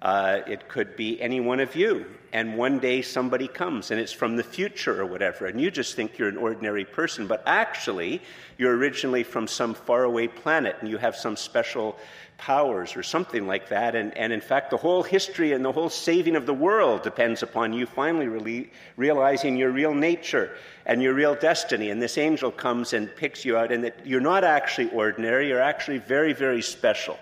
Uh, 0.00 0.42
it 0.46 0.68
could 0.68 0.94
be 0.94 1.20
any 1.20 1.40
one 1.40 1.58
of 1.58 1.74
you, 1.74 2.06
and 2.32 2.56
one 2.56 2.78
day 2.78 3.02
somebody 3.02 3.48
comes 3.48 3.90
and 3.90 3.98
it's 3.98 4.12
from 4.12 4.36
the 4.36 4.44
future 4.44 5.00
or 5.00 5.06
whatever, 5.06 5.46
and 5.46 5.60
you 5.60 5.72
just 5.72 5.96
think 5.96 6.18
you're 6.18 6.28
an 6.28 6.36
ordinary 6.36 6.84
person, 6.84 7.26
but 7.26 7.42
actually 7.46 8.22
you're 8.58 8.76
originally 8.76 9.24
from 9.24 9.48
some 9.48 9.74
faraway 9.74 10.28
planet 10.28 10.76
and 10.80 10.88
you 10.88 10.98
have 10.98 11.16
some 11.16 11.36
special 11.36 11.96
powers 12.36 12.94
or 12.94 13.02
something 13.02 13.48
like 13.48 13.70
that. 13.70 13.96
And, 13.96 14.16
and 14.16 14.32
in 14.32 14.40
fact, 14.40 14.70
the 14.70 14.76
whole 14.76 15.02
history 15.02 15.52
and 15.52 15.64
the 15.64 15.72
whole 15.72 15.90
saving 15.90 16.36
of 16.36 16.46
the 16.46 16.54
world 16.54 17.02
depends 17.02 17.42
upon 17.42 17.72
you 17.72 17.84
finally 17.84 18.28
really 18.28 18.70
realizing 18.96 19.56
your 19.56 19.72
real 19.72 19.94
nature 19.94 20.56
and 20.86 21.02
your 21.02 21.14
real 21.14 21.34
destiny. 21.34 21.90
And 21.90 22.00
this 22.00 22.16
angel 22.18 22.52
comes 22.52 22.92
and 22.92 23.14
picks 23.16 23.44
you 23.44 23.56
out, 23.56 23.72
and 23.72 23.82
that 23.82 24.06
you're 24.06 24.20
not 24.20 24.44
actually 24.44 24.90
ordinary, 24.90 25.48
you're 25.48 25.60
actually 25.60 25.98
very, 25.98 26.32
very 26.32 26.62
special. 26.62 27.18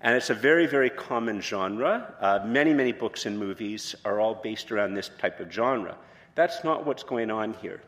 And 0.00 0.14
it's 0.14 0.30
a 0.30 0.34
very, 0.34 0.66
very 0.66 0.90
common 0.90 1.40
genre. 1.40 2.14
Uh, 2.20 2.40
many, 2.44 2.72
many 2.72 2.92
books 2.92 3.26
and 3.26 3.38
movies 3.38 3.96
are 4.04 4.20
all 4.20 4.34
based 4.34 4.70
around 4.70 4.94
this 4.94 5.10
type 5.18 5.40
of 5.40 5.52
genre. 5.52 5.96
That's 6.36 6.62
not 6.62 6.86
what's 6.86 7.02
going 7.02 7.30
on 7.30 7.54
here. 7.54 7.82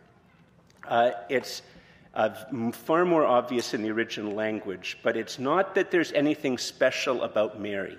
Uh, 0.86 1.12
it's 1.28 1.62
uh, 2.14 2.30
far 2.72 3.04
more 3.04 3.24
obvious 3.24 3.74
in 3.74 3.82
the 3.82 3.90
original 3.90 4.32
language, 4.32 4.98
but 5.04 5.16
it's 5.16 5.38
not 5.38 5.76
that 5.76 5.92
there's 5.92 6.10
anything 6.12 6.58
special 6.58 7.22
about 7.22 7.60
Mary. 7.60 7.96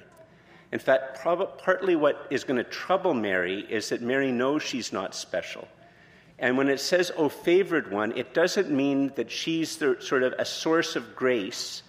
In 0.74 0.80
fact, 0.80 1.22
prob- 1.22 1.58
partly 1.58 1.96
what 1.96 2.28
is 2.30 2.44
going 2.44 2.58
to 2.58 2.70
trouble 2.70 3.14
Mary 3.14 3.66
is 3.70 3.90
that 3.90 4.02
Mary 4.02 4.32
knows 4.32 4.62
she's 4.62 4.92
not 4.92 5.16
special. 5.16 5.68
And 6.38 6.58
when 6.58 6.70
it 6.70 6.80
says, 6.80 7.12
O 7.16 7.30
favored 7.30 7.92
one, 7.92 8.18
it 8.18 8.34
doesn't 8.34 8.72
mean 8.72 9.14
that 9.16 9.32
she's 9.32 9.78
the, 9.78 9.98
sort 10.00 10.24
of 10.24 10.34
a 10.34 10.44
source 10.44 10.96
of 10.96 11.16
grace 11.16 11.84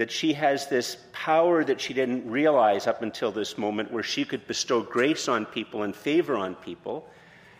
that 0.00 0.10
she 0.10 0.32
has 0.32 0.66
this 0.66 0.96
power 1.12 1.62
that 1.62 1.78
she 1.78 1.92
didn't 1.92 2.26
realize 2.26 2.86
up 2.86 3.02
until 3.02 3.30
this 3.30 3.58
moment 3.58 3.92
where 3.92 4.02
she 4.02 4.24
could 4.24 4.46
bestow 4.46 4.80
grace 4.80 5.28
on 5.28 5.44
people 5.44 5.82
and 5.82 5.94
favor 5.94 6.38
on 6.38 6.54
people. 6.54 7.06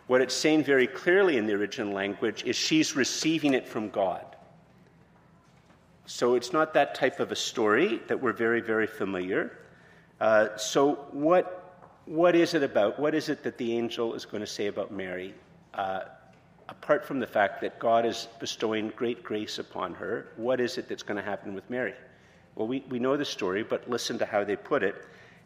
What 0.06 0.23
it's 0.23 0.35
saying 0.35 0.64
very 0.64 0.87
clearly 0.87 1.37
in 1.37 1.47
the 1.47 1.52
original 1.52 1.92
language 1.92 2.42
is 2.44 2.56
she's 2.56 2.97
receiving 2.97 3.52
it 3.52 3.68
from 3.68 3.90
God. 3.90 4.25
So 6.06 6.35
it's 6.35 6.50
not 6.50 6.73
that 6.73 6.94
type 6.94 7.20
of 7.20 7.30
a 7.30 7.37
story 7.37 8.00
that 8.09 8.18
we're 8.18 8.32
very, 8.32 8.62
very 8.62 8.87
familiar. 8.87 9.59
Uh, 10.18 10.56
so, 10.56 10.94
what, 11.11 11.90
what 12.06 12.35
is 12.35 12.54
it 12.54 12.62
about? 12.62 12.99
What 12.99 13.14
is 13.14 13.28
it 13.28 13.42
that 13.42 13.59
the 13.59 13.76
angel 13.76 14.14
is 14.14 14.25
going 14.25 14.40
to 14.40 14.47
say 14.47 14.68
about 14.68 14.90
Mary? 14.90 15.35
Uh, 15.75 16.04
apart 16.70 17.04
from 17.04 17.20
the 17.20 17.26
fact 17.26 17.61
that 17.61 17.78
God 17.78 18.06
is 18.06 18.28
bestowing 18.38 18.94
great 18.97 19.23
grace 19.23 19.59
upon 19.59 19.92
her, 19.92 20.28
what 20.37 20.59
is 20.59 20.78
it 20.78 20.88
that's 20.88 21.02
going 21.02 21.18
to 21.18 21.23
happen 21.23 21.52
with 21.54 21.68
Mary? 21.68 21.92
Well, 22.54 22.69
we, 22.69 22.85
we 22.88 22.99
know 22.99 23.16
the 23.16 23.25
story, 23.25 23.62
but 23.62 23.88
listen 23.88 24.19
to 24.19 24.26
how 24.26 24.45
they 24.45 24.57
put 24.57 24.83
it. 24.83 24.95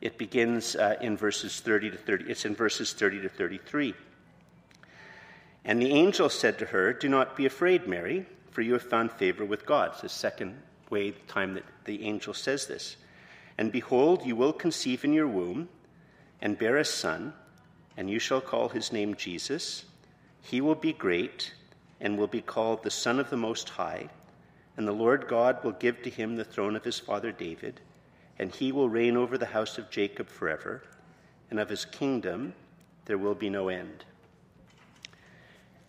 It 0.00 0.18
begins 0.18 0.76
uh, 0.76 0.96
in 1.00 1.16
verses 1.16 1.60
30 1.60 1.92
to 1.92 1.96
30. 1.96 2.30
It's 2.30 2.44
in 2.44 2.54
verses 2.54 2.92
30 2.92 3.22
to 3.22 3.28
33. 3.28 3.94
And 5.64 5.80
the 5.80 5.92
angel 5.92 6.28
said 6.28 6.58
to 6.58 6.66
her, 6.66 6.92
Do 6.92 7.08
not 7.08 7.36
be 7.36 7.46
afraid, 7.46 7.86
Mary, 7.86 8.26
for 8.50 8.62
you 8.62 8.74
have 8.74 8.82
found 8.82 9.12
favor 9.12 9.44
with 9.44 9.64
God. 9.64 9.90
It's 9.92 10.02
the 10.02 10.08
second 10.08 10.60
way, 10.90 11.10
the 11.10 11.20
time 11.26 11.54
that 11.54 11.64
the 11.84 12.04
angel 12.04 12.34
says 12.34 12.66
this. 12.66 12.96
And 13.56 13.72
behold, 13.72 14.26
you 14.26 14.36
will 14.36 14.52
conceive 14.52 15.04
in 15.04 15.12
your 15.12 15.28
womb 15.28 15.68
and 16.42 16.58
bear 16.58 16.76
a 16.76 16.84
son, 16.84 17.32
and 17.96 18.10
you 18.10 18.18
shall 18.18 18.40
call 18.40 18.68
his 18.68 18.92
name 18.92 19.14
Jesus. 19.14 19.84
He 20.42 20.60
will 20.60 20.74
be 20.74 20.92
great 20.92 21.54
and 22.00 22.18
will 22.18 22.26
be 22.26 22.42
called 22.42 22.82
the 22.82 22.90
Son 22.90 23.18
of 23.18 23.30
the 23.30 23.36
Most 23.36 23.70
High 23.70 24.10
and 24.76 24.86
the 24.88 24.92
Lord 24.92 25.28
God 25.28 25.62
will 25.62 25.72
give 25.72 26.02
to 26.02 26.10
him 26.10 26.36
the 26.36 26.44
throne 26.44 26.76
of 26.76 26.84
his 26.84 26.98
father 26.98 27.32
David, 27.32 27.80
and 28.38 28.54
he 28.54 28.72
will 28.72 28.88
reign 28.88 29.16
over 29.16 29.38
the 29.38 29.46
house 29.46 29.78
of 29.78 29.90
Jacob 29.90 30.28
forever, 30.28 30.82
and 31.50 31.60
of 31.60 31.68
his 31.68 31.84
kingdom 31.84 32.54
there 33.04 33.18
will 33.18 33.34
be 33.34 33.50
no 33.50 33.68
end. 33.68 34.04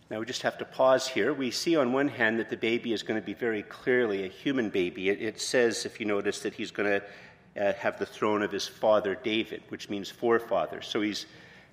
Now, 0.08 0.20
we 0.20 0.26
just 0.26 0.42
have 0.42 0.58
to 0.58 0.64
pause 0.64 1.08
here. 1.08 1.34
We 1.34 1.50
see 1.50 1.74
on 1.76 1.92
one 1.92 2.06
hand 2.06 2.38
that 2.38 2.48
the 2.48 2.56
baby 2.56 2.92
is 2.92 3.02
going 3.02 3.20
to 3.20 3.26
be 3.26 3.34
very 3.34 3.64
clearly 3.64 4.24
a 4.24 4.28
human 4.28 4.70
baby. 4.70 5.08
It, 5.08 5.20
it 5.20 5.40
says, 5.40 5.84
if 5.84 5.98
you 5.98 6.06
notice, 6.06 6.40
that 6.40 6.54
he's 6.54 6.70
going 6.70 7.00
to 7.00 7.68
uh, 7.68 7.72
have 7.72 7.98
the 7.98 8.06
throne 8.06 8.42
of 8.42 8.52
his 8.52 8.68
father 8.68 9.16
David, 9.16 9.62
which 9.68 9.90
means 9.90 10.08
forefather. 10.08 10.80
So 10.80 11.00
he's, 11.00 11.26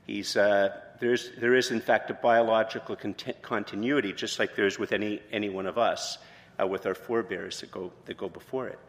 he's, 0.08 0.36
uh, 0.36 0.75
there's, 1.00 1.29
there 1.38 1.53
is, 1.53 1.70
in 1.70 1.79
fact, 1.79 2.10
a 2.10 2.15
biological 2.15 2.96
cont- 2.96 3.39
continuity, 3.43 4.13
just 4.13 4.39
like 4.39 4.55
there 4.55 4.65
is 4.65 4.79
with 4.79 4.93
any, 4.93 5.22
any 5.32 5.50
one 5.50 5.67
of 5.67 5.77
us 5.77 6.17
uh, 6.60 6.67
with 6.67 6.86
our 6.86 6.95
forebears 6.95 7.60
that 7.62 7.72
go, 7.72 7.91
that 8.05 8.17
go 8.17 8.29
before 8.29 8.67
it. 8.67 8.79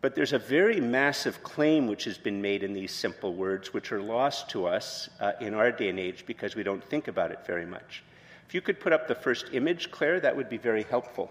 But 0.00 0.14
there's 0.14 0.32
a 0.32 0.38
very 0.38 0.80
massive 0.80 1.42
claim 1.42 1.88
which 1.88 2.04
has 2.04 2.18
been 2.18 2.40
made 2.40 2.62
in 2.62 2.72
these 2.72 2.92
simple 2.92 3.34
words, 3.34 3.74
which 3.74 3.90
are 3.90 4.00
lost 4.00 4.48
to 4.50 4.66
us 4.66 5.08
uh, 5.18 5.32
in 5.40 5.54
our 5.54 5.72
day 5.72 5.88
and 5.88 5.98
age 5.98 6.24
because 6.24 6.54
we 6.54 6.62
don't 6.62 6.84
think 6.84 7.08
about 7.08 7.32
it 7.32 7.44
very 7.44 7.66
much. 7.66 8.04
If 8.46 8.54
you 8.54 8.60
could 8.60 8.78
put 8.78 8.92
up 8.92 9.08
the 9.08 9.14
first 9.14 9.46
image, 9.52 9.90
Claire, 9.90 10.20
that 10.20 10.36
would 10.36 10.48
be 10.48 10.56
very 10.56 10.84
helpful. 10.84 11.30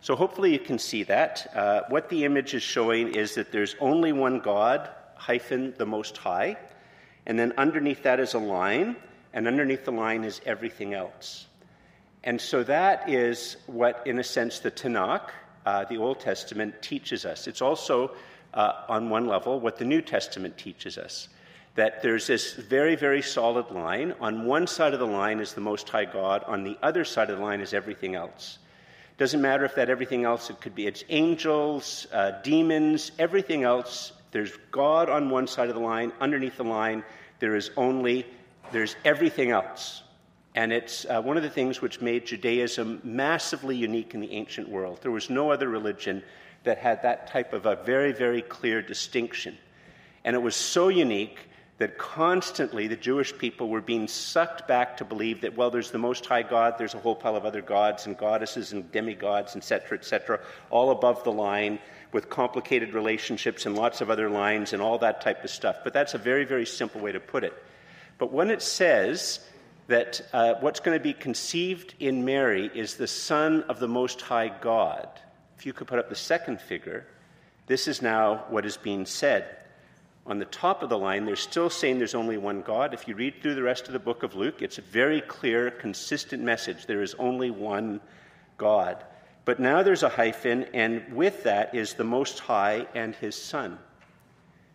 So 0.00 0.14
hopefully 0.14 0.52
you 0.52 0.58
can 0.58 0.78
see 0.78 1.02
that. 1.04 1.50
Uh, 1.54 1.80
what 1.88 2.08
the 2.08 2.24
image 2.24 2.54
is 2.54 2.62
showing 2.62 3.14
is 3.14 3.34
that 3.34 3.50
there's 3.50 3.74
only 3.80 4.12
one 4.12 4.38
God, 4.38 4.90
hyphen 5.16 5.74
the 5.76 5.86
Most 5.86 6.16
High, 6.16 6.56
and 7.26 7.38
then 7.38 7.52
underneath 7.58 8.02
that 8.04 8.20
is 8.20 8.34
a 8.34 8.38
line, 8.38 8.96
and 9.32 9.48
underneath 9.48 9.84
the 9.84 9.92
line 9.92 10.22
is 10.22 10.40
everything 10.46 10.94
else. 10.94 11.46
And 12.24 12.40
so 12.40 12.62
that 12.64 13.08
is 13.08 13.58
what, 13.66 14.02
in 14.06 14.18
a 14.18 14.24
sense, 14.24 14.58
the 14.58 14.70
Tanakh, 14.70 15.28
uh, 15.66 15.84
the 15.84 15.98
Old 15.98 16.20
Testament, 16.20 16.80
teaches 16.80 17.26
us. 17.26 17.46
It's 17.46 17.60
also, 17.60 18.12
uh, 18.54 18.72
on 18.88 19.10
one 19.10 19.26
level, 19.26 19.60
what 19.60 19.76
the 19.76 19.84
New 19.84 20.00
Testament 20.00 20.56
teaches 20.56 20.96
us. 20.96 21.28
That 21.74 22.02
there's 22.02 22.26
this 22.26 22.54
very, 22.54 22.96
very 22.96 23.20
solid 23.20 23.70
line. 23.70 24.14
On 24.20 24.46
one 24.46 24.66
side 24.66 24.94
of 24.94 25.00
the 25.00 25.06
line 25.06 25.38
is 25.38 25.52
the 25.52 25.60
Most 25.60 25.86
High 25.86 26.06
God, 26.06 26.44
on 26.44 26.64
the 26.64 26.78
other 26.82 27.04
side 27.04 27.28
of 27.28 27.36
the 27.36 27.44
line 27.44 27.60
is 27.60 27.74
everything 27.74 28.14
else. 28.14 28.58
Doesn't 29.18 29.42
matter 29.42 29.66
if 29.66 29.74
that 29.74 29.90
everything 29.90 30.24
else, 30.24 30.48
it 30.48 30.62
could 30.62 30.74
be 30.74 30.86
it's 30.86 31.04
angels, 31.10 32.06
uh, 32.10 32.40
demons, 32.42 33.12
everything 33.18 33.64
else. 33.64 34.12
There's 34.30 34.56
God 34.70 35.10
on 35.10 35.28
one 35.28 35.46
side 35.46 35.68
of 35.68 35.74
the 35.74 35.80
line. 35.82 36.10
Underneath 36.20 36.56
the 36.56 36.64
line, 36.64 37.04
there 37.38 37.54
is 37.54 37.70
only, 37.76 38.24
there's 38.72 38.96
everything 39.04 39.50
else. 39.50 40.03
And 40.54 40.72
it's 40.72 41.04
uh, 41.06 41.20
one 41.20 41.36
of 41.36 41.42
the 41.42 41.50
things 41.50 41.80
which 41.80 42.00
made 42.00 42.26
Judaism 42.26 43.00
massively 43.02 43.76
unique 43.76 44.14
in 44.14 44.20
the 44.20 44.32
ancient 44.32 44.68
world. 44.68 45.00
There 45.02 45.10
was 45.10 45.28
no 45.28 45.50
other 45.50 45.68
religion 45.68 46.22
that 46.62 46.78
had 46.78 47.02
that 47.02 47.26
type 47.26 47.52
of 47.52 47.66
a 47.66 47.76
very, 47.76 48.12
very 48.12 48.40
clear 48.40 48.80
distinction. 48.80 49.58
And 50.24 50.36
it 50.36 50.38
was 50.38 50.54
so 50.54 50.88
unique 50.88 51.38
that 51.78 51.98
constantly 51.98 52.86
the 52.86 52.96
Jewish 52.96 53.36
people 53.36 53.68
were 53.68 53.80
being 53.80 54.06
sucked 54.06 54.68
back 54.68 54.96
to 54.98 55.04
believe 55.04 55.40
that, 55.40 55.56
well, 55.56 55.70
there's 55.70 55.90
the 55.90 55.98
Most 55.98 56.24
High 56.24 56.44
God, 56.44 56.76
there's 56.78 56.94
a 56.94 56.98
whole 56.98 57.16
pile 57.16 57.34
of 57.34 57.44
other 57.44 57.60
gods 57.60 58.06
and 58.06 58.16
goddesses 58.16 58.72
and 58.72 58.90
demigods, 58.92 59.56
etc., 59.56 59.98
etc., 59.98 60.40
all 60.70 60.92
above 60.92 61.24
the 61.24 61.32
line 61.32 61.80
with 62.12 62.30
complicated 62.30 62.94
relationships 62.94 63.66
and 63.66 63.74
lots 63.74 64.00
of 64.00 64.08
other 64.08 64.30
lines 64.30 64.72
and 64.72 64.80
all 64.80 64.98
that 64.98 65.20
type 65.20 65.42
of 65.42 65.50
stuff. 65.50 65.78
But 65.82 65.92
that's 65.92 66.14
a 66.14 66.18
very, 66.18 66.44
very 66.44 66.64
simple 66.64 67.00
way 67.00 67.10
to 67.10 67.18
put 67.18 67.42
it. 67.42 67.52
But 68.18 68.32
when 68.32 68.50
it 68.50 68.62
says 68.62 69.40
that 69.86 70.20
uh, 70.32 70.54
what's 70.60 70.80
going 70.80 70.98
to 70.98 71.02
be 71.02 71.12
conceived 71.12 71.94
in 72.00 72.24
Mary 72.24 72.70
is 72.74 72.94
the 72.94 73.06
Son 73.06 73.62
of 73.64 73.78
the 73.78 73.88
Most 73.88 74.20
High 74.20 74.48
God. 74.48 75.08
If 75.58 75.66
you 75.66 75.72
could 75.72 75.86
put 75.86 75.98
up 75.98 76.08
the 76.08 76.14
second 76.14 76.60
figure, 76.60 77.06
this 77.66 77.86
is 77.86 78.02
now 78.02 78.44
what 78.48 78.64
is 78.64 78.76
being 78.76 79.06
said. 79.06 79.56
On 80.26 80.38
the 80.38 80.46
top 80.46 80.82
of 80.82 80.88
the 80.88 80.96
line, 80.96 81.26
they're 81.26 81.36
still 81.36 81.68
saying 81.68 81.98
there's 81.98 82.14
only 82.14 82.38
one 82.38 82.62
God. 82.62 82.94
If 82.94 83.06
you 83.06 83.14
read 83.14 83.42
through 83.42 83.56
the 83.56 83.62
rest 83.62 83.86
of 83.86 83.92
the 83.92 83.98
book 83.98 84.22
of 84.22 84.34
Luke, 84.34 84.62
it's 84.62 84.78
a 84.78 84.82
very 84.82 85.20
clear, 85.20 85.70
consistent 85.70 86.42
message. 86.42 86.86
There 86.86 87.02
is 87.02 87.14
only 87.18 87.50
one 87.50 88.00
God. 88.56 89.04
But 89.44 89.60
now 89.60 89.82
there's 89.82 90.02
a 90.02 90.08
hyphen, 90.08 90.64
and 90.72 91.12
with 91.12 91.42
that 91.44 91.74
is 91.74 91.92
the 91.92 92.04
Most 92.04 92.38
High 92.38 92.86
and 92.94 93.14
His 93.14 93.36
Son. 93.36 93.78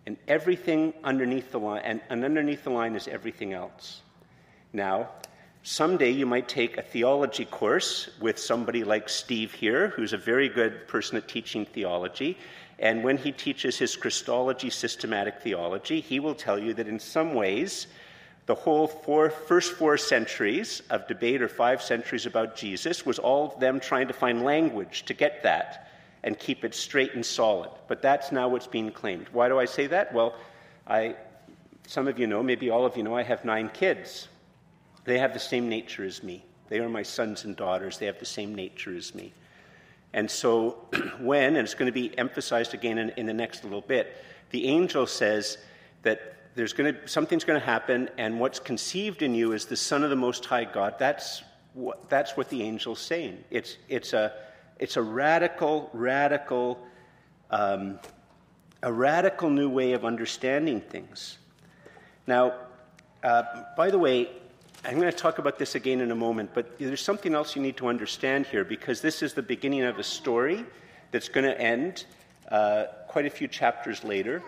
And 0.05 0.17
everything 0.27 0.93
underneath 1.03 1.51
the 1.51 1.59
line, 1.59 1.81
and, 1.83 2.01
and 2.09 2.23
underneath 2.23 2.63
the 2.63 2.69
line 2.69 2.95
is 2.95 3.07
everything 3.07 3.53
else. 3.53 4.03
Now, 4.71 5.09
someday 5.63 6.11
you 6.11 6.25
might 6.25 6.47
take 6.47 6.77
a 6.77 6.81
theology 6.81 7.45
course 7.45 8.09
with 8.21 8.37
somebody 8.37 8.83
like 8.83 9.09
Steve 9.09 9.53
here, 9.53 9.89
who's 9.89 10.13
a 10.13 10.17
very 10.17 10.47
good 10.47 10.87
person 10.87 11.17
at 11.17 11.27
teaching 11.27 11.65
theology. 11.65 12.37
And 12.77 13.03
when 13.03 13.17
he 13.17 13.31
teaches 13.31 13.77
his 13.77 13.95
Christology 13.95 14.69
systematic 14.69 15.41
theology, 15.41 15.99
he 16.01 16.19
will 16.19 16.35
tell 16.35 16.59
you 16.59 16.73
that 16.75 16.87
in 16.87 16.99
some 16.99 17.33
ways, 17.33 17.87
the 18.45 18.55
whole 18.55 18.87
four, 18.87 19.29
first 19.29 19.73
four 19.73 19.97
centuries 19.97 20.81
of 20.89 21.07
debate, 21.07 21.41
or 21.41 21.47
five 21.47 21.81
centuries 21.81 22.25
about 22.25 22.55
Jesus, 22.55 23.05
was 23.05 23.19
all 23.19 23.57
them 23.59 23.79
trying 23.79 24.07
to 24.07 24.13
find 24.13 24.43
language 24.43 25.03
to 25.05 25.13
get 25.13 25.43
that 25.43 25.89
and 26.23 26.37
keep 26.37 26.63
it 26.63 26.73
straight 26.75 27.13
and 27.13 27.25
solid. 27.25 27.69
But 27.87 28.01
that's 28.01 28.31
now 28.31 28.49
what's 28.49 28.67
being 28.67 28.91
claimed. 28.91 29.27
Why 29.31 29.49
do 29.49 29.59
I 29.59 29.65
say 29.65 29.87
that? 29.87 30.13
Well, 30.13 30.35
I, 30.87 31.15
some 31.87 32.07
of 32.07 32.17
you 32.19 32.27
know, 32.27 32.43
maybe 32.43 32.69
all 32.69 32.85
of 32.85 32.95
you 32.97 33.03
know, 33.03 33.15
I 33.15 33.23
have 33.23 33.45
nine 33.45 33.69
kids. 33.69 34.27
They 35.09 35.17
have 35.17 35.33
the 35.33 35.39
same 35.39 35.69
nature 35.69 36.05
as 36.05 36.21
me. 36.21 36.45
They 36.67 36.77
are 36.77 36.87
my 36.87 37.01
sons 37.01 37.43
and 37.43 37.55
daughters. 37.55 37.97
They 37.97 38.05
have 38.05 38.19
the 38.19 38.27
same 38.27 38.53
nature 38.53 38.95
as 38.95 39.15
me. 39.15 39.33
And 40.13 40.29
so, 40.29 40.77
when, 41.19 41.55
and 41.55 41.65
it's 41.65 41.73
going 41.73 41.87
to 41.87 41.91
be 41.91 42.15
emphasized 42.15 42.75
again 42.75 42.99
in, 42.99 43.09
in 43.17 43.25
the 43.25 43.33
next 43.33 43.63
little 43.63 43.81
bit, 43.81 44.15
the 44.51 44.67
angel 44.67 45.07
says 45.07 45.57
that 46.03 46.35
there's 46.53 46.73
going 46.73 46.93
to, 46.93 47.07
something's 47.07 47.43
going 47.43 47.59
to 47.59 47.65
happen, 47.65 48.11
and 48.19 48.39
what's 48.39 48.59
conceived 48.59 49.23
in 49.23 49.33
you 49.33 49.53
is 49.53 49.65
the 49.65 49.75
Son 49.75 50.03
of 50.03 50.11
the 50.11 50.15
Most 50.15 50.45
High 50.45 50.65
God. 50.65 50.93
That's 50.99 51.41
what, 51.73 52.07
that's 52.07 52.37
what 52.37 52.47
the 52.49 52.61
angel's 52.61 52.99
saying. 52.99 53.43
It's, 53.49 53.77
it's, 53.87 54.13
a, 54.13 54.33
it's 54.77 54.95
a 54.95 55.01
radical, 55.01 55.89
radical, 55.91 56.85
um, 57.49 57.99
a 58.83 58.93
radical 58.93 59.49
new 59.49 59.69
way 59.69 59.93
of 59.93 60.05
understanding 60.05 60.81
things. 60.81 61.39
Now, 62.27 62.53
uh, 63.23 63.43
by 63.75 63.89
the 63.89 63.97
way, 63.97 64.29
I'm 64.85 64.95
going 64.95 65.11
to 65.11 65.17
talk 65.17 65.39
about 65.39 65.59
this 65.59 65.75
again 65.75 65.99
in 65.99 66.09
a 66.09 66.15
moment, 66.15 66.51
but 66.53 66.79
there's 66.79 67.01
something 67.01 67.35
else 67.35 67.55
you 67.55 67.61
need 67.61 67.77
to 67.77 67.87
understand 67.87 68.45
here 68.45 68.63
because 68.63 69.01
this 69.01 69.21
is 69.21 69.33
the 69.33 69.41
beginning 69.41 69.83
of 69.83 69.99
a 69.99 70.03
story 70.03 70.65
that's 71.11 71.27
going 71.27 71.45
to 71.45 71.59
end 71.59 72.05
uh, 72.49 72.85
quite 73.07 73.25
a 73.25 73.29
few 73.29 73.47
chapters 73.47 74.03
later. 74.05 74.41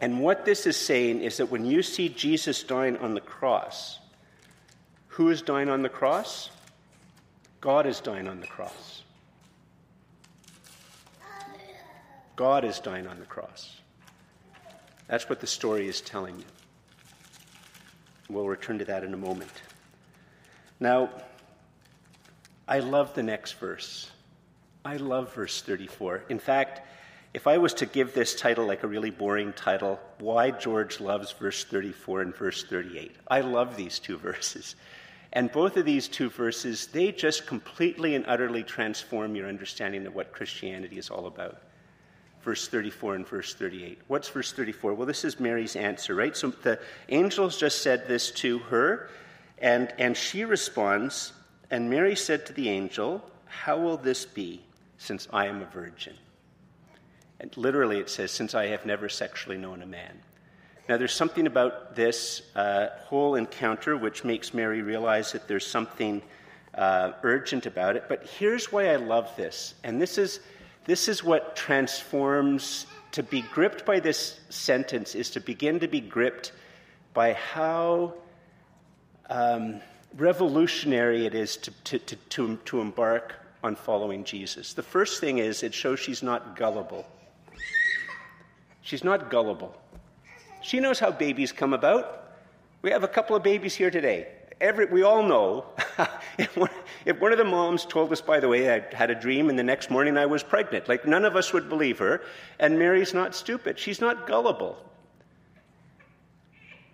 And 0.00 0.20
what 0.20 0.44
this 0.44 0.66
is 0.66 0.76
saying 0.76 1.22
is 1.22 1.38
that 1.38 1.46
when 1.46 1.64
you 1.64 1.82
see 1.82 2.08
Jesus 2.08 2.62
dying 2.62 2.96
on 2.98 3.14
the 3.14 3.20
cross, 3.20 3.98
who 5.08 5.28
is 5.28 5.42
dying 5.42 5.68
on 5.68 5.82
the 5.82 5.88
cross? 5.88 6.50
God 7.60 7.86
is 7.86 8.00
dying 8.00 8.28
on 8.28 8.40
the 8.40 8.46
cross. 8.46 9.02
God 12.36 12.64
is 12.64 12.78
dying 12.78 13.06
on 13.06 13.18
the 13.18 13.26
cross. 13.26 13.76
That's 15.08 15.28
what 15.28 15.40
the 15.40 15.46
story 15.46 15.88
is 15.88 16.00
telling 16.00 16.38
you. 16.38 16.44
We'll 18.32 18.48
return 18.48 18.78
to 18.78 18.84
that 18.86 19.04
in 19.04 19.12
a 19.14 19.18
moment. 19.18 19.50
Now, 20.80 21.10
I 22.66 22.78
love 22.78 23.14
the 23.14 23.22
next 23.22 23.52
verse. 23.52 24.10
I 24.84 24.96
love 24.96 25.34
verse 25.34 25.60
34. 25.62 26.24
In 26.28 26.38
fact, 26.38 26.80
if 27.34 27.46
I 27.46 27.58
was 27.58 27.74
to 27.74 27.86
give 27.86 28.14
this 28.14 28.34
title 28.34 28.66
like 28.66 28.82
a 28.82 28.88
really 28.88 29.10
boring 29.10 29.52
title, 29.52 30.00
Why 30.18 30.50
George 30.50 31.00
Loves 31.00 31.32
verse 31.32 31.64
34 31.64 32.22
and 32.22 32.36
verse 32.36 32.64
38, 32.64 33.16
I 33.28 33.40
love 33.40 33.76
these 33.76 33.98
two 33.98 34.18
verses. 34.18 34.76
And 35.32 35.50
both 35.50 35.76
of 35.78 35.86
these 35.86 36.08
two 36.08 36.28
verses, 36.28 36.88
they 36.88 37.10
just 37.10 37.46
completely 37.46 38.14
and 38.14 38.24
utterly 38.26 38.62
transform 38.62 39.34
your 39.34 39.48
understanding 39.48 40.06
of 40.06 40.14
what 40.14 40.32
Christianity 40.32 40.98
is 40.98 41.08
all 41.08 41.26
about. 41.26 41.62
Verse 42.42 42.66
34 42.68 43.14
and 43.14 43.26
verse 43.26 43.54
38. 43.54 44.00
What's 44.08 44.28
verse 44.28 44.52
34? 44.52 44.94
Well, 44.94 45.06
this 45.06 45.24
is 45.24 45.38
Mary's 45.38 45.76
answer, 45.76 46.14
right? 46.14 46.36
So 46.36 46.50
the 46.50 46.80
angels 47.08 47.56
just 47.56 47.82
said 47.82 48.08
this 48.08 48.32
to 48.32 48.58
her, 48.58 49.08
and, 49.58 49.92
and 49.98 50.16
she 50.16 50.44
responds, 50.44 51.32
and 51.70 51.88
Mary 51.88 52.16
said 52.16 52.44
to 52.46 52.52
the 52.52 52.68
angel, 52.68 53.22
How 53.46 53.78
will 53.78 53.96
this 53.96 54.24
be 54.24 54.62
since 54.98 55.28
I 55.32 55.46
am 55.46 55.62
a 55.62 55.66
virgin? 55.66 56.14
And 57.40 57.56
literally, 57.56 57.98
it 57.98 58.10
says, 58.10 58.30
Since 58.30 58.54
I 58.54 58.66
have 58.66 58.84
never 58.86 59.08
sexually 59.08 59.56
known 59.56 59.82
a 59.82 59.86
man. 59.86 60.20
Now, 60.88 60.96
there's 60.96 61.14
something 61.14 61.46
about 61.46 61.94
this 61.94 62.42
uh, 62.56 62.88
whole 63.04 63.36
encounter 63.36 63.96
which 63.96 64.24
makes 64.24 64.52
Mary 64.52 64.82
realize 64.82 65.30
that 65.32 65.46
there's 65.46 65.66
something 65.66 66.22
uh, 66.74 67.12
urgent 67.22 67.66
about 67.66 67.96
it. 67.96 68.04
But 68.08 68.24
here's 68.24 68.72
why 68.72 68.88
I 68.88 68.96
love 68.96 69.34
this. 69.36 69.74
And 69.84 70.02
this 70.02 70.18
is, 70.18 70.40
this 70.84 71.08
is 71.08 71.22
what 71.22 71.56
transforms 71.56 72.86
to 73.12 73.22
be 73.22 73.42
gripped 73.42 73.84
by 73.84 74.00
this 74.00 74.40
sentence, 74.48 75.14
is 75.14 75.30
to 75.30 75.40
begin 75.40 75.80
to 75.80 75.88
be 75.88 76.00
gripped 76.00 76.52
by 77.14 77.34
how 77.34 78.14
um, 79.28 79.80
revolutionary 80.16 81.26
it 81.26 81.34
is 81.34 81.56
to, 81.58 81.70
to, 81.84 81.98
to, 81.98 82.16
to, 82.16 82.56
to 82.64 82.80
embark 82.80 83.34
on 83.62 83.76
following 83.76 84.24
Jesus. 84.24 84.72
The 84.72 84.82
first 84.82 85.20
thing 85.20 85.38
is 85.38 85.62
it 85.62 85.74
shows 85.74 86.00
she's 86.00 86.22
not 86.22 86.56
gullible. 86.56 87.06
She's 88.80 89.04
not 89.04 89.30
gullible. 89.30 89.76
She 90.62 90.80
knows 90.80 90.98
how 90.98 91.12
babies 91.12 91.52
come 91.52 91.72
about. 91.72 92.32
We 92.82 92.90
have 92.90 93.04
a 93.04 93.08
couple 93.08 93.36
of 93.36 93.42
babies 93.42 93.74
here 93.74 93.90
today. 93.90 94.28
Every, 94.62 94.86
we 94.86 95.02
all 95.02 95.24
know. 95.24 95.66
if, 96.38 96.56
one, 96.56 96.70
if 97.04 97.20
one 97.20 97.32
of 97.32 97.38
the 97.38 97.44
moms 97.44 97.84
told 97.84 98.12
us, 98.12 98.20
by 98.20 98.38
the 98.38 98.48
way, 98.48 98.72
I 98.72 98.94
had 98.94 99.10
a 99.10 99.14
dream 99.14 99.50
and 99.50 99.58
the 99.58 99.64
next 99.64 99.90
morning 99.90 100.16
I 100.16 100.26
was 100.26 100.44
pregnant, 100.44 100.88
like 100.88 101.04
none 101.04 101.24
of 101.24 101.34
us 101.34 101.52
would 101.52 101.68
believe 101.68 101.98
her. 101.98 102.22
And 102.60 102.78
Mary's 102.78 103.12
not 103.12 103.34
stupid. 103.34 103.76
She's 103.76 104.00
not 104.00 104.28
gullible. 104.28 104.78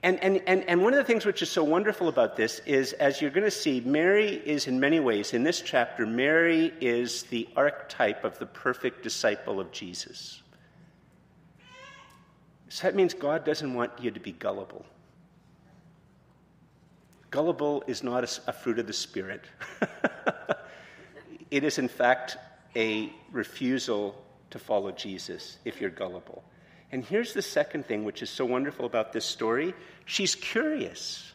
And, 0.03 0.19
and, 0.25 0.41
and, 0.47 0.65
and 0.65 0.83
one 0.83 0.95
of 0.95 0.97
the 0.97 1.05
things 1.05 1.27
which 1.27 1.43
is 1.43 1.51
so 1.51 1.63
wonderful 1.63 2.09
about 2.09 2.37
this 2.37 2.61
is, 2.61 2.95
as 2.95 3.21
you're 3.21 3.33
going 3.33 3.45
to 3.45 3.51
see, 3.51 3.81
Mary 3.81 4.37
is 4.47 4.67
in 4.67 4.81
many 4.81 4.99
ways, 4.99 5.35
in 5.35 5.43
this 5.43 5.61
chapter, 5.61 6.07
Mary 6.07 6.73
is 6.81 7.25
the 7.25 7.49
archetype 7.55 8.25
of 8.25 8.39
the 8.39 8.47
perfect 8.47 9.03
disciple 9.03 9.61
of 9.61 9.71
Jesus. 9.73 10.41
So 12.71 12.87
that 12.87 12.95
means 12.95 13.13
God 13.13 13.45
doesn't 13.45 13.75
want 13.75 13.93
you 14.01 14.11
to 14.11 14.21
be 14.21 14.33
gullible. 14.33 14.87
Gullible 17.31 17.85
is 17.87 18.03
not 18.03 18.25
a, 18.25 18.51
a 18.51 18.53
fruit 18.53 18.79
of 18.79 18.87
the 18.87 18.93
Spirit. 18.93 19.43
it 21.51 21.65
is, 21.65 21.79
in 21.79 21.89
fact, 21.89 22.37
a 22.75 23.13
refusal 23.33 24.23
to 24.51 24.59
follow 24.59 24.91
Jesus 24.93 25.59
if 25.65 25.81
you're 25.81 25.91
gullible. 25.91 26.43
And 26.91 27.05
here's 27.05 27.35
the 27.35 27.43
second 27.43 27.87
thing, 27.87 28.05
which 28.05 28.23
is 28.23 28.31
so 28.31 28.45
wonderful 28.47 28.87
about 28.87 29.13
this 29.13 29.25
story 29.25 29.75
she's 30.07 30.35
curious. 30.35 31.33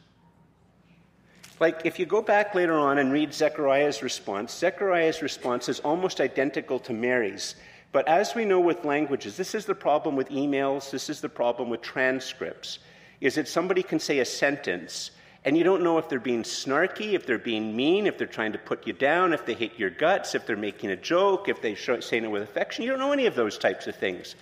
Like, 1.59 1.81
if 1.85 1.99
you 1.99 2.07
go 2.07 2.21
back 2.21 2.55
later 2.55 2.73
on 2.73 2.97
and 2.97 3.11
read 3.13 3.33
Zechariah's 3.33 4.01
response, 4.01 4.57
Zechariah's 4.57 5.21
response 5.21 5.69
is 5.69 5.79
almost 5.79 6.19
identical 6.19 6.79
to 6.79 6.93
Mary's. 6.93 7.55
But 7.91 8.07
as 8.07 8.33
we 8.33 8.43
know 8.43 8.59
with 8.59 8.83
languages, 8.83 9.37
this 9.37 9.53
is 9.53 9.65
the 9.65 9.75
problem 9.75 10.15
with 10.15 10.29
emails, 10.29 10.89
this 10.89 11.11
is 11.11 11.21
the 11.21 11.29
problem 11.29 11.69
with 11.69 11.83
transcripts, 11.83 12.79
is 13.21 13.35
that 13.35 13.47
somebody 13.47 13.83
can 13.83 13.99
say 13.99 14.17
a 14.17 14.25
sentence 14.25 15.11
and 15.45 15.57
you 15.57 15.63
don't 15.63 15.83
know 15.83 15.97
if 15.97 16.07
they're 16.07 16.19
being 16.19 16.43
snarky, 16.43 17.13
if 17.13 17.25
they're 17.25 17.37
being 17.37 17.75
mean, 17.75 18.07
if 18.07 18.17
they're 18.17 18.27
trying 18.27 18.53
to 18.53 18.57
put 18.57 18.87
you 18.87 18.93
down, 18.93 19.33
if 19.33 19.45
they 19.45 19.53
hate 19.53 19.77
your 19.77 19.89
guts, 19.89 20.35
if 20.35 20.45
they're 20.45 20.55
making 20.55 20.91
a 20.91 20.95
joke, 20.95 21.49
if 21.49 21.61
they're 21.61 21.75
saying 21.75 22.23
it 22.23 22.31
with 22.31 22.43
affection. 22.43 22.83
You 22.83 22.91
don't 22.91 22.99
know 22.99 23.11
any 23.11 23.25
of 23.25 23.35
those 23.35 23.57
types 23.57 23.87
of 23.87 23.95
things. 23.95 24.35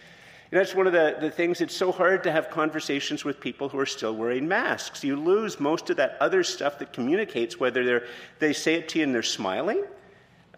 And 0.51 0.59
that's 0.59 0.75
one 0.75 0.85
of 0.85 0.93
the, 0.93 1.17
the 1.19 1.31
things, 1.31 1.61
it's 1.61 1.75
so 1.75 1.91
hard 1.91 2.23
to 2.23 2.31
have 2.31 2.49
conversations 2.49 3.23
with 3.23 3.39
people 3.39 3.69
who 3.69 3.79
are 3.79 3.85
still 3.85 4.15
wearing 4.15 4.47
masks. 4.47 5.03
You 5.03 5.15
lose 5.15 5.59
most 5.59 5.89
of 5.89 5.97
that 5.97 6.17
other 6.19 6.43
stuff 6.43 6.77
that 6.79 6.93
communicates, 6.93 7.59
whether 7.59 7.85
they're, 7.85 8.07
they 8.39 8.53
say 8.53 8.75
it 8.75 8.89
to 8.89 8.99
you 8.99 9.05
and 9.05 9.15
they're 9.15 9.23
smiling, 9.23 9.83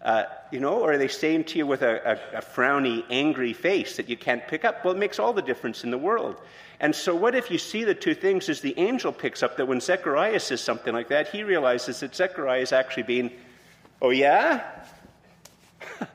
uh, 0.04 0.24
you 0.50 0.60
know, 0.60 0.80
or 0.80 0.92
are 0.92 0.98
they 0.98 1.08
saying 1.08 1.44
to 1.44 1.56
you 1.56 1.66
with 1.66 1.80
a, 1.80 2.18
a, 2.34 2.38
a, 2.38 2.42
frowny, 2.42 3.02
angry 3.08 3.54
face 3.54 3.96
that 3.96 4.06
you 4.06 4.18
can't 4.18 4.46
pick 4.46 4.62
up? 4.62 4.84
Well, 4.84 4.92
it 4.92 4.98
makes 4.98 5.18
all 5.18 5.32
the 5.32 5.40
difference 5.40 5.82
in 5.82 5.90
the 5.90 5.96
world. 5.96 6.42
And 6.78 6.94
so, 6.94 7.14
what 7.14 7.34
if 7.34 7.50
you 7.50 7.56
see 7.56 7.84
the 7.84 7.94
two 7.94 8.14
things 8.14 8.50
is 8.50 8.60
the 8.60 8.78
angel 8.78 9.12
picks 9.12 9.42
up 9.42 9.56
that 9.56 9.66
when 9.66 9.80
Zechariah 9.80 10.40
says 10.40 10.60
something 10.60 10.92
like 10.92 11.08
that, 11.08 11.28
he 11.28 11.42
realizes 11.42 12.00
that 12.00 12.14
Zechariah 12.14 12.60
is 12.60 12.72
actually 12.72 13.04
being, 13.04 13.30
oh, 14.02 14.10
yeah? 14.10 14.62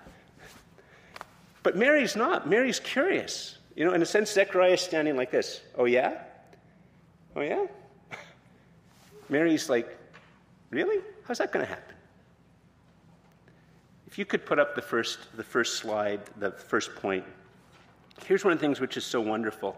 but 1.63 1.75
Mary's 1.75 2.15
not. 2.15 2.47
Mary's 2.47 2.79
curious. 2.79 3.57
You 3.75 3.85
know, 3.85 3.93
in 3.93 4.03
a 4.03 4.05
sense, 4.05 4.31
Zechariah 4.31 4.73
is 4.73 4.81
standing 4.81 5.15
like 5.15 5.31
this. 5.31 5.61
Oh, 5.75 5.85
yeah? 5.85 6.21
Oh, 7.35 7.41
yeah? 7.41 7.65
Mary's 9.29 9.67
like, 9.67 9.97
really? 10.69 11.01
How's 11.23 11.39
that 11.39 11.51
going 11.51 11.65
to 11.65 11.69
happen? 11.69 11.95
If 14.09 14.17
you 14.17 14.25
could 14.25 14.43
put 14.43 14.57
up 14.57 14.73
the 14.73 14.81
first, 14.81 15.19
the 15.37 15.43
first 15.43 15.77
slide, 15.77 16.21
the 16.37 16.51
first 16.51 16.95
point. 16.95 17.23
Here's 18.25 18.43
one 18.43 18.53
of 18.53 18.59
the 18.59 18.65
things 18.65 18.79
which 18.79 18.97
is 18.97 19.05
so 19.05 19.21
wonderful. 19.21 19.77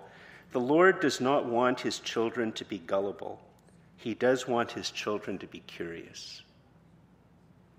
The 0.54 0.60
Lord 0.60 1.02
does 1.02 1.20
not 1.20 1.46
want 1.46 1.82
his 1.82 2.00
children 2.00 2.54
to 2.54 2.64
be 2.64 2.78
gullible. 2.78 3.42
He 3.98 4.14
does 4.14 4.48
want 4.48 4.72
his 4.72 4.90
children 4.90 5.38
to 5.40 5.48
be 5.48 5.60
curious. 5.68 6.44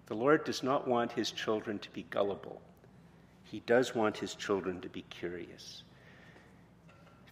The 0.06 0.14
Lord 0.14 0.44
does 0.44 0.62
not 0.62 0.86
want 0.86 1.10
his 1.12 1.30
children 1.30 1.78
to 1.78 1.90
be 1.90 2.04
gullible. 2.10 2.60
He 3.44 3.60
does 3.60 3.94
want 3.94 4.18
his 4.18 4.34
children 4.34 4.80
to 4.82 4.90
be 4.90 5.02
curious. 5.08 5.84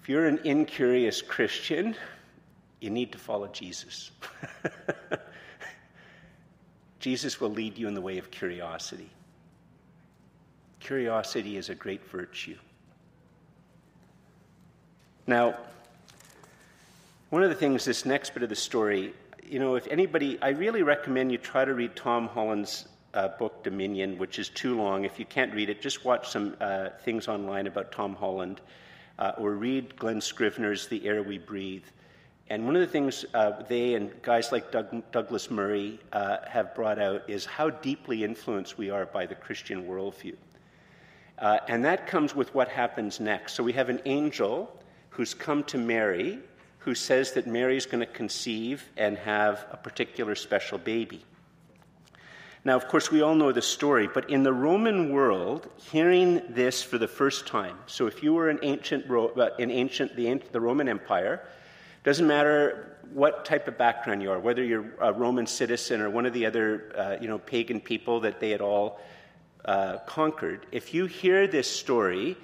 If 0.01 0.09
you're 0.09 0.27
an 0.27 0.41
incurious 0.45 1.21
Christian, 1.21 1.95
you 2.81 2.89
need 2.89 3.13
to 3.13 3.19
follow 3.19 3.49
Jesus. 3.49 4.13
Jesus 7.01 7.41
will 7.41 7.51
lead 7.51 7.77
you 7.79 7.89
in 7.89 7.95
the 7.95 8.01
way 8.01 8.19
of 8.19 8.31
curiosity. 8.31 9.11
Curiosity 10.79 11.57
is 11.57 11.69
a 11.69 11.75
great 11.75 12.07
virtue. 12.09 12.57
Now, 15.27 15.57
one 17.31 17.43
of 17.43 17.49
the 17.49 17.55
things, 17.55 17.85
this 17.85 18.05
next 18.05 18.35
bit 18.35 18.43
of 18.43 18.49
the 18.49 18.57
story, 18.57 19.15
you 19.47 19.59
know, 19.59 19.75
if 19.75 19.87
anybody, 19.89 20.39
I 20.43 20.51
really 20.51 20.83
recommend 20.83 21.33
you 21.33 21.39
try 21.39 21.65
to 21.65 21.75
read 21.75 21.97
Tom 21.97 22.29
Holland's 22.29 22.87
uh, 23.15 23.29
book, 23.29 23.65
Dominion, 23.65 24.19
which 24.19 24.39
is 24.39 24.49
too 24.49 24.77
long. 24.77 25.05
If 25.05 25.19
you 25.19 25.25
can't 25.25 25.53
read 25.55 25.71
it, 25.71 25.81
just 25.81 26.05
watch 26.05 26.29
some 26.29 26.57
uh, 26.61 26.91
things 27.05 27.29
online 27.29 27.67
about 27.67 27.93
Tom 27.93 28.15
Holland 28.15 28.61
uh, 29.19 29.33
or 29.39 29.53
read 29.53 29.97
Glen 29.97 30.21
Scrivener's 30.21 30.87
The 30.89 31.07
Air 31.07 31.23
We 31.23 31.39
Breathe. 31.39 31.85
And 32.51 32.67
one 32.67 32.75
of 32.75 32.81
the 32.81 32.89
things 32.89 33.25
uh, 33.33 33.63
they 33.69 33.95
and 33.95 34.11
guys 34.23 34.51
like 34.51 34.73
Doug, 34.73 35.05
Douglas 35.13 35.53
Murray 35.53 36.01
uh, 36.13 36.39
have 36.49 36.75
brought 36.75 36.99
out 36.99 37.23
is 37.31 37.47
how 37.47 37.71
deeply 37.71 38.25
influenced 38.25 38.77
we 38.77 38.91
are 38.91 39.07
by 39.07 39.25
the 39.25 39.37
Christian 39.37 39.85
worldview. 39.85 40.35
Uh, 41.39 41.59
and 41.69 41.85
that 41.85 42.09
comes 42.09 42.35
with 42.35 42.53
what 42.53 42.69
happens 42.69 43.21
next. 43.21 43.55
So 43.55 43.63
we 43.63 43.73
have 43.75 43.89
an 43.89 44.03
angel 44.05 44.77
who's 45.11 45.33
come 45.33 45.63
to 45.65 45.79
Mary 45.79 46.41
who 46.79 46.95
says 46.95 47.33
that 47.33 47.47
Mary 47.47 47.77
is 47.77 47.87
going 47.87 48.01
to 48.01 48.13
conceive 48.13 48.89
and 48.97 49.17
have 49.19 49.65
a 49.71 49.77
particular 49.77 50.35
special 50.35 50.79
baby. 50.79 51.25
Now, 52.65 52.77
of 52.77 52.89
course, 52.89 53.11
we 53.11 53.23
all 53.23 53.35
know 53.35 53.53
the 53.53 53.63
story, 53.63 54.09
but 54.13 54.29
in 54.29 54.43
the 54.43 54.53
Roman 54.53 55.13
world, 55.13 55.69
hearing 55.77 56.43
this 56.49 56.83
for 56.83 56.99
the 56.99 57.09
first 57.09 57.47
time, 57.47 57.77
so 57.87 58.07
if 58.07 58.23
you 58.23 58.35
were 58.35 58.51
an 58.51 58.59
ancient, 58.63 59.11
uh, 59.11 59.51
in 59.59 59.71
ancient 59.71 60.17
the, 60.17 60.43
the 60.53 60.61
Roman 60.61 60.89
Empire, 60.89 61.43
doesn't 62.05 62.27
matter 62.27 62.97
what 63.13 63.45
type 63.45 63.67
of 63.69 63.77
background 63.77 64.23
you 64.23 64.31
are, 64.31 64.39
whether 64.39 64.63
you're 64.63 64.87
a 65.01 65.13
Roman 65.13 65.47
citizen 65.47 66.01
or 66.01 66.11
one 66.11 66.27
of 66.27 66.33
the 66.33 66.47
other, 66.47 66.93
uh, 66.97 67.17
you 67.21 67.29
know, 67.29 67.39
pagan 67.39 67.81
people 67.81 68.21
that 68.21 68.41
they 68.41 68.51
had 68.51 68.61
all 68.61 69.01
uh, 69.65 69.99
conquered. 70.07 70.67
If 70.73 70.95
you 70.95 71.07
hear 71.07 71.47
this 71.47 71.69
story, 71.69 72.37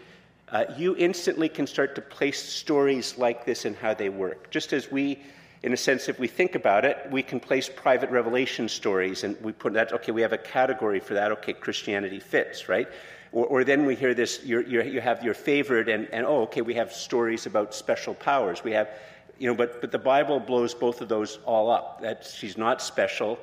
uh, 0.48 0.64
you 0.76 0.96
instantly 0.96 1.48
can 1.48 1.66
start 1.66 1.94
to 1.94 2.00
place 2.00 2.42
stories 2.42 3.16
like 3.16 3.44
this 3.44 3.64
and 3.64 3.76
how 3.76 3.94
they 3.94 4.08
work. 4.08 4.50
Just 4.50 4.72
as 4.72 4.90
we 4.90 5.20
in 5.62 5.72
a 5.72 5.76
sense, 5.76 6.08
if 6.08 6.18
we 6.18 6.28
think 6.28 6.54
about 6.54 6.84
it, 6.84 6.98
we 7.10 7.22
can 7.22 7.40
place 7.40 7.68
private 7.68 8.10
revelation 8.10 8.68
stories 8.68 9.24
and 9.24 9.36
we 9.42 9.52
put 9.52 9.72
that, 9.72 9.92
okay, 9.92 10.12
we 10.12 10.22
have 10.22 10.32
a 10.32 10.38
category 10.38 11.00
for 11.00 11.14
that, 11.14 11.32
okay, 11.32 11.52
Christianity 11.52 12.20
fits, 12.20 12.68
right? 12.68 12.86
Or, 13.32 13.46
or 13.46 13.64
then 13.64 13.84
we 13.84 13.96
hear 13.96 14.14
this, 14.14 14.44
you're, 14.44 14.62
you're, 14.62 14.84
you 14.84 15.00
have 15.00 15.24
your 15.24 15.34
favorite, 15.34 15.88
and, 15.88 16.08
and 16.12 16.24
oh, 16.26 16.42
okay, 16.42 16.60
we 16.60 16.74
have 16.74 16.92
stories 16.92 17.46
about 17.46 17.74
special 17.74 18.14
powers. 18.14 18.62
We 18.62 18.72
have, 18.72 18.90
you 19.38 19.48
know, 19.48 19.54
but, 19.54 19.80
but 19.80 19.92
the 19.92 19.98
Bible 19.98 20.40
blows 20.40 20.74
both 20.74 21.00
of 21.00 21.08
those 21.08 21.38
all 21.44 21.70
up. 21.70 22.00
That 22.02 22.24
she's 22.24 22.56
not 22.56 22.80
special 22.80 23.38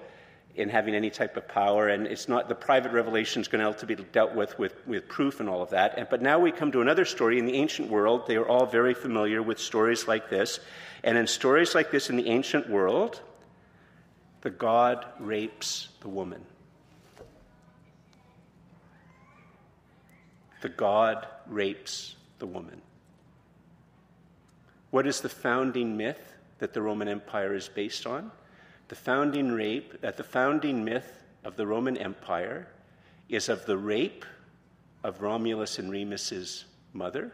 in 0.55 0.69
having 0.69 0.93
any 0.93 1.09
type 1.09 1.35
of 1.35 1.47
power, 1.47 1.89
and 1.89 2.05
it's 2.05 2.27
not 2.27 2.47
the 2.47 2.55
private 2.55 2.91
revelation 2.91 3.41
is 3.41 3.47
going 3.47 3.59
to 3.59 3.65
have 3.65 3.79
to 3.79 3.85
be 3.85 3.95
dealt 3.95 4.35
with, 4.35 4.57
with 4.59 4.75
with 4.85 5.07
proof 5.07 5.39
and 5.39 5.49
all 5.49 5.61
of 5.61 5.69
that. 5.71 5.97
And, 5.97 6.07
but 6.09 6.21
now 6.21 6.39
we 6.39 6.51
come 6.51 6.71
to 6.71 6.81
another 6.81 7.05
story 7.05 7.39
in 7.39 7.45
the 7.45 7.55
ancient 7.55 7.89
world. 7.89 8.27
They 8.27 8.35
are 8.35 8.47
all 8.47 8.65
very 8.65 8.93
familiar 8.93 9.41
with 9.41 9.59
stories 9.59 10.07
like 10.07 10.29
this. 10.29 10.59
And 11.03 11.17
in 11.17 11.27
stories 11.27 11.75
like 11.75 11.91
this 11.91 12.09
in 12.09 12.15
the 12.15 12.27
ancient 12.27 12.69
world, 12.69 13.21
the 14.41 14.49
god 14.49 15.05
rapes 15.19 15.89
the 16.01 16.09
woman. 16.09 16.45
The 20.61 20.69
god 20.69 21.27
rapes 21.47 22.15
the 22.39 22.47
woman. 22.47 22.81
What 24.93 25.07
is 25.07 25.21
the 25.21 25.29
founding 25.29 25.97
myth 25.97 26.35
that 26.59 26.75
the 26.75 26.81
Roman 26.83 27.07
Empire 27.07 27.55
is 27.55 27.67
based 27.67 28.05
on? 28.05 28.31
The 28.89 28.95
founding 28.95 29.51
rape, 29.51 29.99
that 30.01 30.17
the 30.17 30.23
founding 30.23 30.85
myth 30.85 31.23
of 31.43 31.55
the 31.55 31.65
Roman 31.65 31.97
Empire 31.97 32.67
is 33.27 33.49
of 33.49 33.65
the 33.65 33.75
rape 33.75 34.23
of 35.03 35.23
Romulus 35.23 35.79
and 35.79 35.89
Remus's 35.89 36.65
mother 36.93 37.31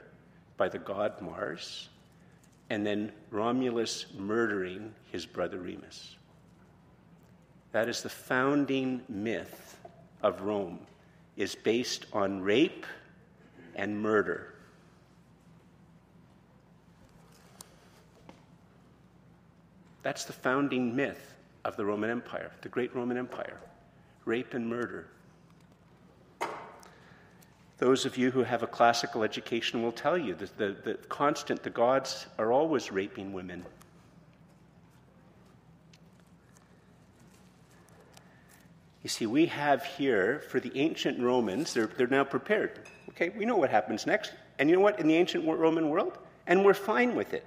by 0.56 0.69
the 0.69 0.80
god 0.80 1.19
Mars 1.19 1.89
and 2.69 2.86
then 2.86 3.12
Romulus 3.30 4.06
murdering 4.17 4.95
his 5.12 5.26
brother 5.26 5.58
Remus. 5.58 6.15
That 7.74 7.89
is 7.89 8.02
the 8.02 8.10
founding 8.10 9.02
myth 9.10 9.78
of 10.24 10.43
Rome 10.43 10.80
is 11.36 11.56
based 11.56 12.06
on 12.13 12.39
rape 12.39 12.86
and 13.76 14.02
murder. 14.02 14.48
That's 20.10 20.26
the 20.26 20.34
founding 20.34 20.95
myth 20.95 21.36
of 21.63 21.78
the 21.78 21.86
Roman 21.86 22.10
Empire, 22.10 22.50
the 22.63 22.69
great 22.69 22.95
Roman 22.95 23.15
Empire 23.15 23.60
rape 24.26 24.56
and 24.56 24.67
murder. 24.67 25.06
Those 27.78 28.08
of 28.08 28.17
you 28.17 28.32
who 28.32 28.41
have 28.41 28.63
a 28.63 28.67
classical 28.67 29.22
education 29.22 29.84
will 29.84 29.91
tell 29.91 30.17
you 30.17 30.34
that 30.34 30.58
the, 30.58 30.76
the 30.84 30.95
constant, 31.10 31.62
the 31.62 31.69
gods 31.69 32.26
are 32.39 32.52
always 32.52 32.91
raping 32.91 33.34
women. 33.34 33.63
You 39.04 39.10
see, 39.10 39.28
we 39.28 39.45
have 39.45 39.86
here, 39.86 40.39
for 40.50 40.60
the 40.60 40.72
ancient 40.74 41.19
Romans, 41.19 41.72
they're, 41.76 41.86
they're 41.86 42.08
now 42.08 42.24
prepared. 42.24 42.80
Okay, 43.10 43.30
we 43.30 43.45
know 43.45 43.58
what 43.58 43.69
happens 43.69 44.08
next. 44.08 44.34
And 44.58 44.72
you 44.72 44.76
know 44.76 44.82
what? 44.82 45.00
In 45.00 45.08
the 45.08 45.15
ancient 45.15 45.45
Roman 45.45 45.88
world, 45.91 46.17
and 46.48 46.65
we're 46.65 46.74
fine 46.74 47.13
with 47.13 47.36
it. 47.36 47.45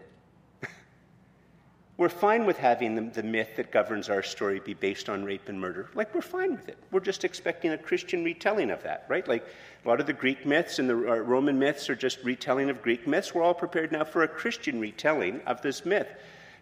We're 2.03 2.09
fine 2.09 2.47
with 2.47 2.59
having 2.59 2.97
the, 2.97 3.03
the, 3.03 3.23
myth 3.23 3.55
that 3.55 3.71
governs 3.71 4.09
our 4.09 4.25
story 4.25 4.59
be 4.59 4.75
based 4.75 5.09
on 5.09 5.25
rape 5.25 5.49
and 5.49 5.61
murder. 5.61 5.89
Like, 5.95 6.13
we're 6.13 6.21
fine 6.21 6.51
with 6.51 6.69
it. 6.69 6.77
We're 6.91 6.99
just 6.99 7.23
expecting 7.23 7.71
a 7.71 7.79
Christian 7.79 8.25
retelling 8.25 8.73
of 8.73 8.83
that, 8.83 9.05
right? 9.07 9.29
Like, 9.29 9.47
a 9.85 9.89
lot 9.89 10.01
of 10.01 10.07
the 10.09 10.13
Greek 10.13 10.45
myths 10.45 10.81
and 10.81 10.91
the 10.91 10.95
uh, 10.95 11.19
Roman 11.19 11.61
myths 11.61 11.89
are 11.89 11.95
just 11.95 12.19
retelling 12.25 12.71
of 12.71 12.83
Greek 12.83 13.07
myths. 13.07 13.33
We're 13.33 13.45
all 13.45 13.55
prepared 13.55 13.93
now 13.93 14.03
for 14.03 14.25
a 14.25 14.29
Christian 14.29 14.81
retelling 14.81 15.43
of 15.43 15.63
this 15.63 15.87
myth. 15.87 16.09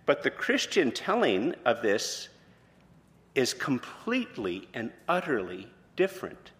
But 0.04 0.22
the 0.22 0.30
Christian 0.30 0.92
telling 0.92 1.54
of 1.64 1.80
this 1.80 2.28
is 3.34 3.54
completely 3.54 4.68
and 4.74 4.92
utterly 5.08 5.68
different. 5.96 6.50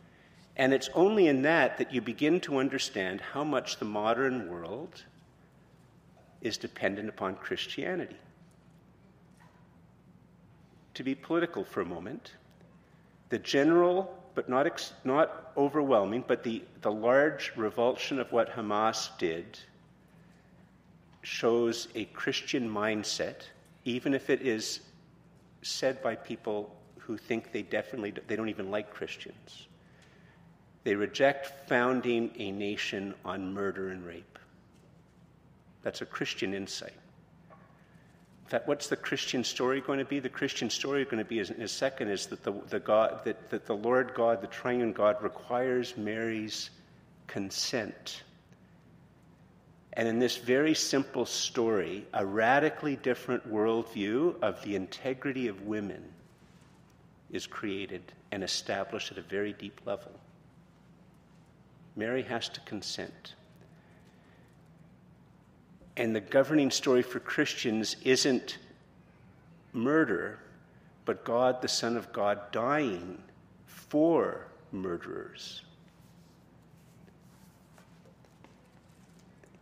And 0.57 0.73
it's 0.73 0.89
only 0.95 1.27
in 1.27 1.43
that 1.43 1.77
that 1.77 1.93
you 1.93 2.01
begin 2.01 2.41
to 2.41 2.57
understand 2.57 3.21
how 3.21 3.45
much 3.45 3.77
the 3.77 3.85
modern 3.85 4.49
world 4.49 5.05
is 6.41 6.57
dependent 6.57 7.11
upon 7.11 7.35
Christianity 7.35 8.17
to 11.01 11.05
be 11.05 11.15
political 11.15 11.65
for 11.65 11.81
a 11.81 11.85
moment, 11.87 12.35
the 13.31 13.39
general, 13.39 14.15
but 14.35 14.51
not, 14.51 14.67
ex- 14.67 14.93
not 15.03 15.51
overwhelming, 15.57 16.23
but 16.29 16.43
the, 16.45 16.63
the 16.83 16.93
large 16.93 17.53
revulsion 17.57 18.21
of 18.21 18.31
what 18.33 18.55
Hamas 18.55 19.09
did 19.17 19.59
shows 21.23 21.89
a 21.95 22.05
Christian 22.05 22.69
mindset, 22.69 23.45
even 23.87 24.13
if 24.13 24.29
it 24.29 24.43
is 24.43 24.81
said 25.63 26.03
by 26.03 26.15
people 26.15 26.77
who 26.99 27.17
think 27.17 27.51
they 27.51 27.63
definitely 27.63 28.13
they 28.27 28.37
don't 28.37 28.51
even 28.51 28.71
like 28.71 28.93
Christians. 28.93 29.69
They 30.85 30.95
reject 30.95 31.67
founding 31.67 32.31
a 32.37 32.51
nation 32.51 33.15
on 33.25 33.55
murder 33.55 33.89
and 33.89 34.05
rape. 34.05 34.39
That's 35.83 36.03
a 36.03 36.07
Christian 36.07 36.53
insight 36.53 37.00
what's 38.65 38.89
the 38.89 38.97
Christian 38.97 39.45
story 39.45 39.81
going 39.81 39.99
to 39.99 40.05
be? 40.05 40.19
The 40.19 40.29
Christian 40.29 40.71
story 40.71 41.05
going 41.05 41.19
to 41.19 41.25
be 41.25 41.39
in 41.39 41.63
a 41.63 41.69
second 41.69 42.09
is 42.09 42.27
that 42.27 42.43
the, 42.43 42.53
the 42.69 42.81
God 42.81 43.21
that, 43.25 43.51
that 43.51 43.67
the 43.67 43.77
Lord 43.77 44.13
God, 44.15 44.41
the 44.41 44.47
triune 44.49 44.93
God, 44.93 45.23
requires 45.23 45.97
Mary's 45.97 46.71
consent. 47.27 48.23
And 49.93 50.07
in 50.09 50.19
this 50.19 50.37
very 50.37 50.75
simple 50.75 51.27
story, 51.27 52.07
a 52.13 52.25
radically 52.25 52.97
different 52.97 53.51
worldview 53.53 54.41
of 54.41 54.63
the 54.63 54.77
integrity 54.77 55.49
of 55.49 55.63
women 55.63 56.03
is 57.31 57.47
created 57.47 58.03
and 58.33 58.43
established 58.43 59.13
at 59.13 59.19
a 59.19 59.23
very 59.23 59.53
deep 59.53 59.81
level. 59.85 60.13
Mary 61.97 62.23
has 62.23 62.49
to 62.49 62.61
consent. 62.61 63.35
And 66.01 66.17
the 66.17 66.21
governing 66.21 66.71
story 66.71 67.03
for 67.03 67.21
Christians 67.21 67.95
isn't 68.05 68.57
murder, 69.75 70.39
but 71.05 71.25
God, 71.25 71.61
the 71.61 71.69
Son 71.69 71.95
of 71.95 72.11
God, 72.11 72.41
dying 72.53 73.23
for 73.67 74.47
murderers. 74.73 75.61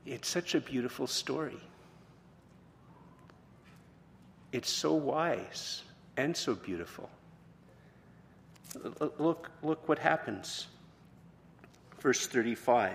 It's 0.07 0.29
such 0.29 0.55
a 0.55 0.61
beautiful 0.61 1.09
story. 1.09 1.59
It's 4.53 4.71
so 4.71 4.95
wise 4.95 5.83
and 6.17 6.37
so 6.37 6.55
beautiful. 6.55 7.11
Look, 9.19 9.51
look 9.65 9.89
what 9.89 9.99
happens. 9.99 10.69
Verse 11.99 12.29
35. 12.29 12.93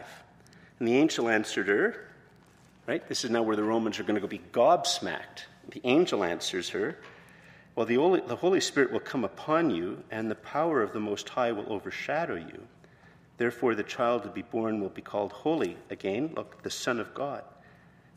And 0.79 0.87
the 0.87 0.95
angel 0.95 1.27
answered 1.27 1.67
her, 1.67 2.07
Right? 2.85 3.07
This 3.07 3.23
is 3.23 3.31
now 3.31 3.43
where 3.43 3.55
the 3.55 3.63
Romans 3.63 3.99
are 3.99 4.03
going 4.03 4.15
to 4.15 4.21
go 4.21 4.27
be 4.27 4.41
gobsmacked. 4.51 5.45
The 5.69 5.81
angel 5.85 6.23
answers 6.23 6.69
her, 6.69 6.97
Well, 7.75 7.85
the 7.85 7.95
Holy, 7.95 8.21
the 8.21 8.35
Holy 8.35 8.59
Spirit 8.59 8.91
will 8.91 8.99
come 8.99 9.23
upon 9.23 9.69
you, 9.69 10.03
and 10.11 10.29
the 10.29 10.35
power 10.35 10.81
of 10.81 10.91
the 10.91 10.99
Most 10.99 11.29
High 11.29 11.53
will 11.53 11.71
overshadow 11.71 12.35
you. 12.35 12.67
Therefore, 13.37 13.73
the 13.73 13.83
child 13.83 14.23
to 14.23 14.29
be 14.29 14.41
born 14.41 14.81
will 14.81 14.89
be 14.89 15.01
called 15.01 15.31
Holy. 15.31 15.77
Again, 15.89 16.33
look, 16.35 16.61
the 16.63 16.69
Son 16.69 16.99
of 16.99 17.13
God. 17.13 17.43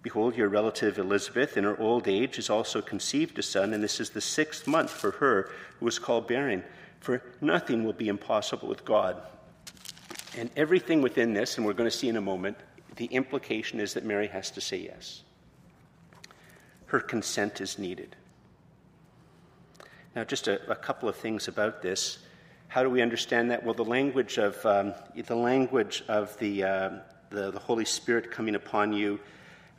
Behold, 0.03 0.37
your 0.37 0.49
relative 0.49 0.99
Elizabeth, 0.99 1.57
in 1.57 1.65
her 1.65 1.79
old 1.81 2.07
age, 2.07 2.37
has 2.37 2.49
also 2.49 2.81
conceived 2.81 3.39
a 3.41 3.43
son, 3.43 3.73
and 3.73 3.83
this 3.83 3.99
is 3.99 4.11
the 4.11 4.21
sixth 4.21 4.69
month 4.69 4.91
for 4.91 5.11
her 5.13 5.51
who 5.81 5.85
was 5.85 5.99
called 5.99 6.29
barren. 6.29 6.63
For 7.01 7.23
nothing 7.41 7.83
will 7.83 7.93
be 7.93 8.07
impossible 8.07 8.69
with 8.69 8.85
God. 8.85 9.21
And 10.37 10.49
everything 10.57 11.03
within 11.03 11.35
this, 11.35 11.57
and 11.57 11.67
we're 11.67 11.73
going 11.73 11.91
to 11.91 11.97
see 11.97 12.09
in 12.09 12.17
a 12.17 12.21
moment, 12.21 12.57
the 12.97 13.07
implication 13.07 13.81
is 13.81 13.95
that 13.95 14.05
Mary 14.05 14.27
has 14.29 14.51
to 14.53 14.61
say 14.61 14.79
yes. 14.79 15.23
Her 16.87 17.01
consent 17.01 17.61
is 17.61 17.79
needed. 17.79 18.17
Now, 20.15 20.25
just 20.25 20.49
a, 20.49 20.71
a 20.71 20.77
couple 20.77 21.09
of 21.09 21.17
things 21.17 21.47
about 21.47 21.83
this. 21.83 22.19
How 22.69 22.83
do 22.83 22.91
we 22.91 23.03
understand 23.03 23.51
that? 23.51 23.65
Well, 23.65 23.75
the 23.75 23.85
language 23.85 24.39
of, 24.39 24.65
um, 24.65 24.95
the, 25.15 25.37
language 25.37 26.03
of 26.09 26.37
the, 26.39 26.65
uh, 26.65 26.91
the, 27.31 27.51
the, 27.51 27.59
Holy 27.59 27.85
Spirit 27.85 28.31
coming 28.31 28.55
upon 28.55 28.93
you, 28.93 29.21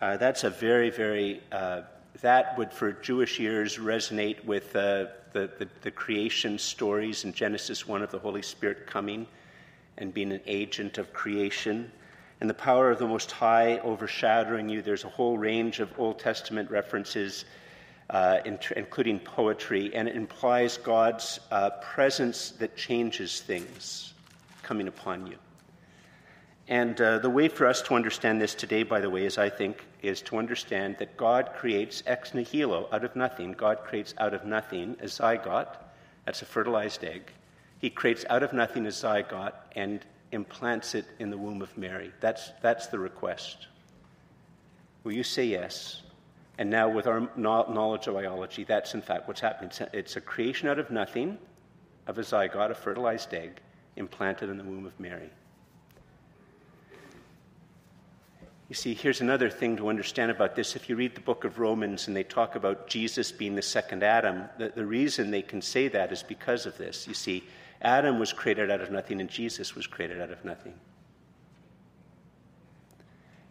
uh, 0.01 0.17
that's 0.17 0.43
a 0.43 0.49
very, 0.49 0.89
very, 0.89 1.41
uh, 1.51 1.81
that 2.21 2.57
would 2.57 2.71
for 2.71 2.91
Jewish 2.91 3.39
ears 3.39 3.77
resonate 3.77 4.43
with 4.45 4.75
uh, 4.75 5.07
the, 5.33 5.49
the, 5.57 5.67
the 5.81 5.91
creation 5.91 6.59
stories 6.59 7.23
in 7.23 7.33
Genesis 7.33 7.87
1 7.87 8.03
of 8.03 8.11
the 8.11 8.19
Holy 8.19 8.41
Spirit 8.41 8.85
coming 8.85 9.25
and 9.97 10.13
being 10.13 10.31
an 10.31 10.41
agent 10.45 10.97
of 10.97 11.11
creation 11.13 11.91
and 12.39 12.49
the 12.49 12.53
power 12.53 12.91
of 12.91 12.99
the 12.99 13.07
Most 13.07 13.31
High 13.31 13.79
overshadowing 13.79 14.69
you. 14.69 14.81
There's 14.81 15.03
a 15.03 15.09
whole 15.09 15.37
range 15.37 15.79
of 15.79 15.91
Old 15.97 16.19
Testament 16.19 16.69
references, 16.69 17.45
uh, 18.09 18.39
including 18.45 19.19
poetry, 19.19 19.93
and 19.95 20.07
it 20.07 20.15
implies 20.15 20.77
God's 20.77 21.39
uh, 21.51 21.71
presence 21.81 22.51
that 22.51 22.75
changes 22.75 23.41
things 23.41 24.13
coming 24.63 24.87
upon 24.87 25.27
you. 25.27 25.37
And 26.69 26.99
uh, 26.99 27.19
the 27.19 27.29
way 27.29 27.47
for 27.47 27.65
us 27.65 27.81
to 27.83 27.95
understand 27.95 28.41
this 28.41 28.53
today, 28.53 28.83
by 28.83 28.99
the 28.99 29.09
way, 29.09 29.25
is 29.25 29.37
I 29.37 29.49
think, 29.49 29.85
is 30.01 30.21
to 30.23 30.37
understand 30.37 30.97
that 30.99 31.15
God 31.15 31.51
creates 31.55 32.03
ex 32.05 32.33
nihilo, 32.33 32.89
out 32.91 33.05
of 33.05 33.15
nothing. 33.15 33.53
God 33.53 33.79
creates 33.85 34.13
out 34.17 34.33
of 34.33 34.45
nothing 34.45 34.97
a 35.01 35.05
zygote, 35.05 35.77
that's 36.25 36.41
a 36.41 36.45
fertilized 36.45 37.05
egg. 37.05 37.31
He 37.79 37.89
creates 37.89 38.25
out 38.29 38.43
of 38.43 38.51
nothing 38.51 38.85
a 38.85 38.89
zygote, 38.89 39.53
and 39.75 40.05
implants 40.31 40.95
it 40.95 41.05
in 41.19 41.29
the 41.29 41.37
womb 41.37 41.61
of 41.61 41.75
Mary. 41.77 42.11
That's, 42.19 42.51
that's 42.61 42.87
the 42.87 42.99
request. 42.99 43.67
Will 45.03 45.13
you 45.13 45.23
say 45.23 45.45
yes? 45.45 46.01
And 46.57 46.69
now, 46.69 46.89
with 46.89 47.05
our 47.07 47.29
knowledge 47.35 48.07
of 48.07 48.15
biology, 48.15 48.63
that's 48.63 48.95
in 48.95 49.01
fact 49.01 49.27
what's 49.27 49.39
happening. 49.39 49.71
It's 49.93 50.15
a 50.15 50.21
creation 50.21 50.67
out 50.67 50.79
of 50.79 50.89
nothing 50.89 51.37
of 52.07 52.17
a 52.17 52.21
zygote, 52.21 52.71
a 52.71 52.75
fertilized 52.75 53.33
egg, 53.33 53.59
implanted 53.95 54.49
in 54.49 54.57
the 54.57 54.63
womb 54.63 54.85
of 54.85 54.99
Mary. 54.99 55.29
You 58.69 58.75
see, 58.75 58.93
here's 58.93 59.21
another 59.21 59.49
thing 59.49 59.77
to 59.77 59.87
understand 59.87 60.29
about 60.29 60.55
this. 60.55 60.75
If 60.75 60.89
you 60.89 60.97
read 60.97 61.15
the 61.15 61.21
book 61.21 61.45
of 61.45 61.57
Romans 61.57 62.07
and 62.07 62.15
they 62.15 62.23
talk 62.23 62.55
about 62.55 62.87
Jesus 62.87 63.31
being 63.31 63.55
the 63.55 63.61
second 63.61 64.03
Adam, 64.03 64.49
the, 64.57 64.69
the 64.69 64.85
reason 64.85 65.31
they 65.31 65.41
can 65.41 65.61
say 65.61 65.87
that 65.87 66.11
is 66.11 66.21
because 66.21 66.65
of 66.65 66.77
this. 66.77 67.07
You 67.07 67.13
see, 67.13 67.45
Adam 67.81 68.19
was 68.19 68.33
created 68.33 68.69
out 68.69 68.81
of 68.81 68.91
nothing, 68.91 69.21
and 69.21 69.29
Jesus 69.29 69.73
was 69.73 69.87
created 69.87 70.19
out 70.19 70.31
of 70.31 70.43
nothing. 70.43 70.73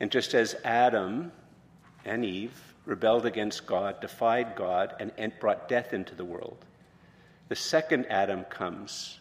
And 0.00 0.10
just 0.10 0.34
as 0.34 0.54
Adam 0.64 1.32
and 2.04 2.22
Eve 2.22 2.52
rebelled 2.84 3.24
against 3.24 3.66
God, 3.66 4.00
defied 4.02 4.54
God, 4.54 4.94
and, 5.00 5.12
and 5.16 5.32
brought 5.40 5.66
death 5.66 5.94
into 5.94 6.14
the 6.14 6.26
world, 6.26 6.66
the 7.48 7.56
second 7.56 8.04
Adam 8.10 8.44
comes, 8.44 9.20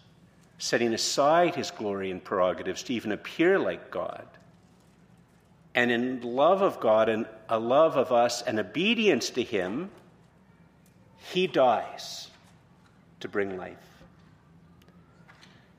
setting 0.57 0.93
aside 0.93 1.55
his 1.55 1.71
glory 1.71 2.11
and 2.11 2.21
prerogatives 2.21 2.83
to 2.83 2.93
even 2.93 3.13
appear 3.13 3.57
like 3.57 3.91
God. 3.91 4.27
And 5.75 5.91
in 5.91 6.21
love 6.21 6.61
of 6.61 6.79
God 6.79 7.09
and 7.09 7.27
a 7.49 7.59
love 7.59 7.97
of 7.97 8.13
us 8.13 8.41
and 8.41 8.57
obedience 8.57 9.29
to 9.31 9.43
Him, 9.43 9.91
he 11.31 11.47
dies 11.47 12.29
to 13.19 13.27
bring 13.27 13.57
life. 13.57 13.77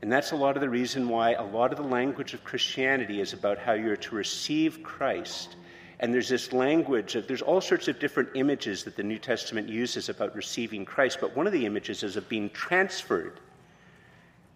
And 0.03 0.13
that's 0.13 0.33
a 0.33 0.37
lot 0.37 0.57
of 0.57 0.61
the 0.61 0.69
reason 0.69 1.09
why 1.09 1.33
a 1.33 1.43
lot 1.43 1.73
of 1.73 1.79
the 1.79 1.85
language 1.85 2.35
of 2.35 2.45
Christianity 2.45 3.21
is 3.21 3.33
about 3.33 3.59
how 3.59 3.73
you're 3.73 3.97
to 3.97 4.15
receive 4.15 4.83
Christ. 4.83 5.57
And 5.99 6.13
there's 6.13 6.29
this 6.29 6.53
language 6.53 7.15
of, 7.17 7.27
there's 7.27 7.41
all 7.41 7.63
sorts 7.63 7.89
of 7.89 7.99
different 7.99 8.29
images 8.35 8.85
that 8.85 8.97
the 8.97 9.03
New 9.03 9.19
Testament 9.19 9.69
uses 9.69 10.11
about 10.11 10.37
receiving 10.37 10.85
Christ, 10.85 11.19
but 11.23 11.35
one 11.35 11.47
of 11.47 11.55
the 11.55 11.65
images 11.65 12.03
is 12.03 12.17
of 12.17 12.29
being 12.29 12.51
transferred. 12.51 13.41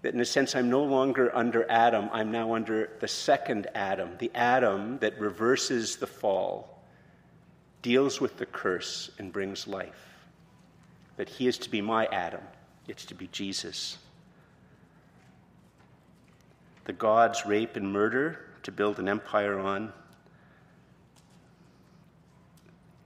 That 0.03 0.15
in 0.15 0.21
a 0.21 0.25
sense, 0.25 0.55
I'm 0.55 0.71
no 0.71 0.83
longer 0.83 1.35
under 1.35 1.71
Adam, 1.71 2.09
I'm 2.13 2.33
now 2.33 2.55
under 2.55 2.91
the 3.01 3.09
second 3.09 3.67
Adam, 3.75 4.13
the 4.19 4.31
Adam 4.35 4.99
that 4.99 5.21
reverses 5.21 5.97
the 5.97 6.07
fall, 6.07 6.83
deals 7.83 8.21
with 8.21 8.39
the 8.39 8.47
curse, 8.47 9.11
and 9.19 9.33
brings 9.33 9.67
life. 9.67 10.17
That 11.17 11.29
he 11.29 11.47
is 11.47 11.59
to 11.59 11.71
be 11.71 11.83
my 11.83 12.07
Adam, 12.07 12.43
it's 12.89 13.05
to 13.07 13.15
be 13.15 13.27
Jesus 13.27 13.99
the 16.91 16.97
gods 16.97 17.47
rape 17.47 17.77
and 17.77 17.93
murder 17.93 18.41
to 18.65 18.73
build 18.73 18.99
an 18.99 19.09
empire 19.09 19.61
on. 19.61 19.93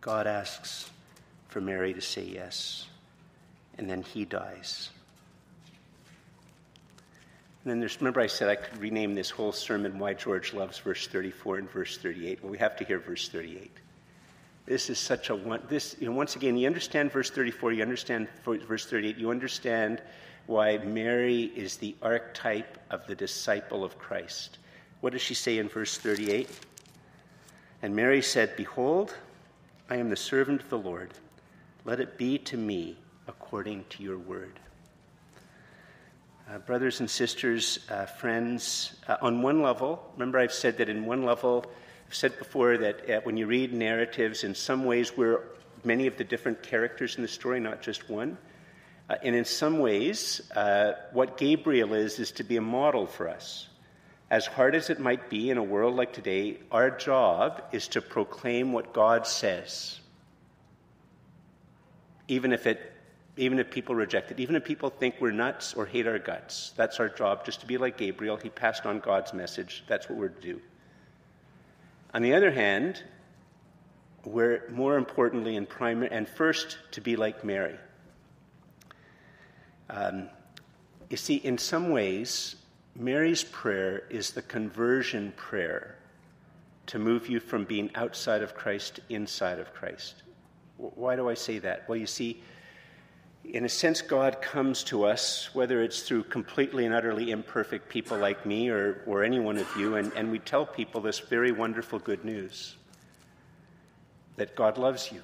God 0.01 0.27
asks 0.27 0.89
for 1.49 1.61
Mary 1.61 1.93
to 1.93 2.01
say 2.01 2.25
yes, 2.25 2.87
and 3.77 3.91
then 3.91 4.01
he 4.01 4.25
dies. 4.25 4.89
And 7.65 7.71
then 7.71 7.81
there's, 7.81 7.99
remember 7.99 8.21
I 8.21 8.27
said 8.27 8.51
I 8.51 8.57
could 8.57 8.79
rename 8.79 9.15
this 9.15 9.31
whole 9.31 9.53
sermon 9.53 9.99
Why 9.99 10.13
George 10.13 10.53
Loves 10.53 10.79
verse 10.79 11.07
34 11.07 11.59
and 11.59 11.71
verse 11.71 11.97
38. 11.97 12.43
Well, 12.43 12.53
we 12.53 12.59
have 12.59 12.77
to 12.77 12.85
hear 12.85 12.99
verse 12.99 13.29
38. 13.29 13.71
This 14.67 14.91
is 14.91 14.99
such 14.99 15.31
a 15.31 15.35
one, 15.35 15.63
this, 15.69 15.97
you 15.99 16.07
know, 16.07 16.15
once 16.15 16.37
again, 16.37 16.57
you 16.57 16.67
understand 16.67 17.11
verse 17.11 17.31
34, 17.31 17.73
you 17.73 17.83
understand 17.83 18.29
verse 18.45 18.87
38, 18.87 19.17
you 19.17 19.31
understand 19.31 20.03
why 20.47 20.79
Mary 20.79 21.45
is 21.57 21.77
the 21.77 21.97
archetype 22.03 22.79
of 22.91 23.07
the 23.07 23.15
disciple 23.15 23.83
of 23.83 23.99
Christ. 23.99 24.59
What 25.01 25.13
does 25.13 25.23
she 25.23 25.35
say 25.35 25.59
in 25.59 25.69
verse 25.69 25.97
38? 25.97 26.49
And 27.83 27.97
Mary 27.97 28.23
said, 28.23 28.57
Behold, 28.57 29.15
I 29.89 29.97
am 29.97 30.11
the 30.11 30.17
servant 30.17 30.63
of 30.63 30.71
the 30.71 30.79
Lord. 30.79 31.13
Let 31.85 32.01
it 32.01 32.17
be 32.17 32.39
to 32.39 32.57
me 32.57 32.97
according 33.27 33.85
to 33.91 34.03
your 34.03 34.19
word. 34.19 34.59
Uh, 36.47 36.59
brothers 36.59 37.01
and 37.01 37.09
sisters, 37.09 37.79
uh, 37.91 38.05
friends, 38.05 38.97
uh, 39.09 39.17
on 39.23 39.41
one 39.41 39.63
level, 39.63 40.11
remember 40.13 40.39
I've 40.39 40.53
said 40.53 40.77
that 40.77 40.91
in 40.91 41.07
one 41.07 41.25
level, 41.25 41.65
I've 42.07 42.15
said 42.15 42.39
before 42.39 42.77
that 42.77 43.11
uh, 43.11 43.21
when 43.23 43.39
you 43.39 43.47
read 43.47 43.73
narratives, 43.73 44.45
in 44.45 44.55
some 44.55 44.85
ways 44.85 45.17
we're 45.17 45.41
many 45.85 46.07
of 46.07 46.19
the 46.19 46.25
different 46.25 46.63
characters 46.63 47.17
in 47.17 47.23
the 47.23 47.29
story, 47.29 47.61
not 47.61 47.81
just 47.81 48.11
one. 48.11 48.37
Uh, 49.09 49.17
and 49.23 49.35
in 49.35 49.47
some 49.47 49.79
ways, 49.79 50.43
uh, 50.55 50.93
what 51.13 51.39
Gabriel 51.39 51.95
is, 51.95 52.19
is 52.19 52.31
to 52.33 52.45
be 52.45 52.59
a 52.59 52.63
model 52.63 53.07
for 53.07 53.27
us. 53.27 53.69
As 54.31 54.45
hard 54.45 54.75
as 54.75 54.91
it 54.91 55.01
might 55.01 55.31
be 55.31 55.49
in 55.49 55.57
a 55.57 55.63
world 55.63 55.97
like 55.97 56.13
today, 56.13 56.59
our 56.71 56.91
job 56.91 57.63
is 57.73 57.89
to 57.89 58.03
proclaim 58.03 58.75
what 58.75 58.93
God 58.93 59.27
says. 59.27 59.99
Even 62.29 62.53
if 62.53 62.67
it 62.67 62.94
even 63.37 63.59
if 63.59 63.71
people 63.71 63.95
reject 63.95 64.31
it, 64.31 64.39
even 64.39 64.55
if 64.55 64.65
people 64.65 64.91
think 64.91 65.17
we're 65.21 65.33
nuts 65.33 65.75
or 65.75 65.87
hate 65.87 66.07
our 66.07 66.19
guts. 66.19 66.73
That's 66.77 67.01
our 67.01 67.09
job, 67.09 67.45
just 67.45 67.61
to 67.61 67.67
be 67.67 67.79
like 67.79 67.97
Gabriel. 67.97 68.37
He 68.37 68.49
passed 68.49 68.87
on 68.87 69.01
God's 69.01 69.33
message. 69.33 69.85
That's 69.89 70.09
what 70.09 70.19
we're 70.19 70.29
to 70.29 70.41
do. 70.41 70.61
On 72.13 72.23
the 72.23 72.35
other 72.35 72.53
hand, 72.53 73.03
we're 74.25 74.69
more 74.71 74.97
importantly 74.97 75.57
and, 75.57 75.69
primary, 75.69 76.11
and 76.13 76.29
first 76.29 76.79
to 76.93 77.01
be 77.01 77.17
like 77.17 77.45
Mary. 77.45 77.77
Um, 79.91 80.29
you 81.11 81.17
see, 81.17 81.37
in 81.37 81.59
some 81.59 81.91
ways, 81.91 82.57
Mary's 82.97 83.43
prayer 83.43 84.05
is 84.11 84.31
the 84.31 84.43
conversion 84.43 85.33
prayer 85.37 85.99
to 86.87 86.99
move 86.99 87.29
you 87.29 87.41
from 87.41 87.65
being 87.65 87.91
outside 87.97 88.43
of 88.43 88.55
Christ 88.55 89.01
inside 89.09 89.59
of 89.59 89.75
Christ. 89.75 90.23
Why 90.77 91.17
do 91.17 91.29
I 91.29 91.35
say 91.35 91.59
that? 91.61 91.89
Well, 91.89 91.97
you 91.97 92.07
see, 92.07 92.43
in 93.45 93.65
a 93.65 93.69
sense, 93.69 94.01
God 94.01 94.41
comes 94.41 94.85
to 94.85 95.05
us, 95.05 95.55
whether 95.55 95.83
it's 95.83 96.03
through 96.03 96.25
completely 96.25 96.87
and 96.87 96.95
utterly 96.95 97.31
imperfect 97.31 97.89
people 97.89 98.17
like 98.17 98.47
me 98.47 98.71
or, 98.71 99.03
or 99.07 99.23
any 99.23 99.39
one 99.39 99.59
of 99.59 99.69
you, 99.77 99.97
and, 99.97 100.13
and 100.15 100.31
we 100.31 100.39
tell 100.39 100.65
people 100.65 101.01
this 101.01 101.19
very 101.21 101.53
wonderful 101.53 101.99
good 101.99 102.25
news 102.25 102.77
that 104.37 104.57
God 104.57 104.79
loves 104.79 105.13
you. 105.13 105.23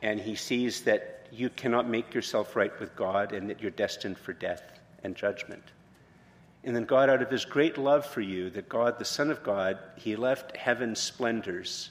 And 0.00 0.20
He 0.20 0.36
sees 0.36 0.82
that 0.82 1.26
you 1.32 1.50
cannot 1.50 1.88
make 1.88 2.14
yourself 2.14 2.54
right 2.54 2.78
with 2.78 2.94
God 2.94 3.32
and 3.32 3.50
that 3.50 3.60
you're 3.60 3.70
destined 3.70 4.16
for 4.16 4.32
death 4.32 4.62
and 5.02 5.16
judgment. 5.16 5.62
And 6.64 6.74
then 6.74 6.84
God, 6.84 7.10
out 7.10 7.22
of 7.22 7.30
his 7.30 7.44
great 7.44 7.78
love 7.78 8.06
for 8.06 8.20
you, 8.20 8.50
that 8.50 8.68
God, 8.68 8.98
the 8.98 9.04
Son 9.04 9.30
of 9.30 9.42
God, 9.42 9.78
he 9.96 10.16
left 10.16 10.56
heaven's 10.56 11.00
splendors 11.00 11.90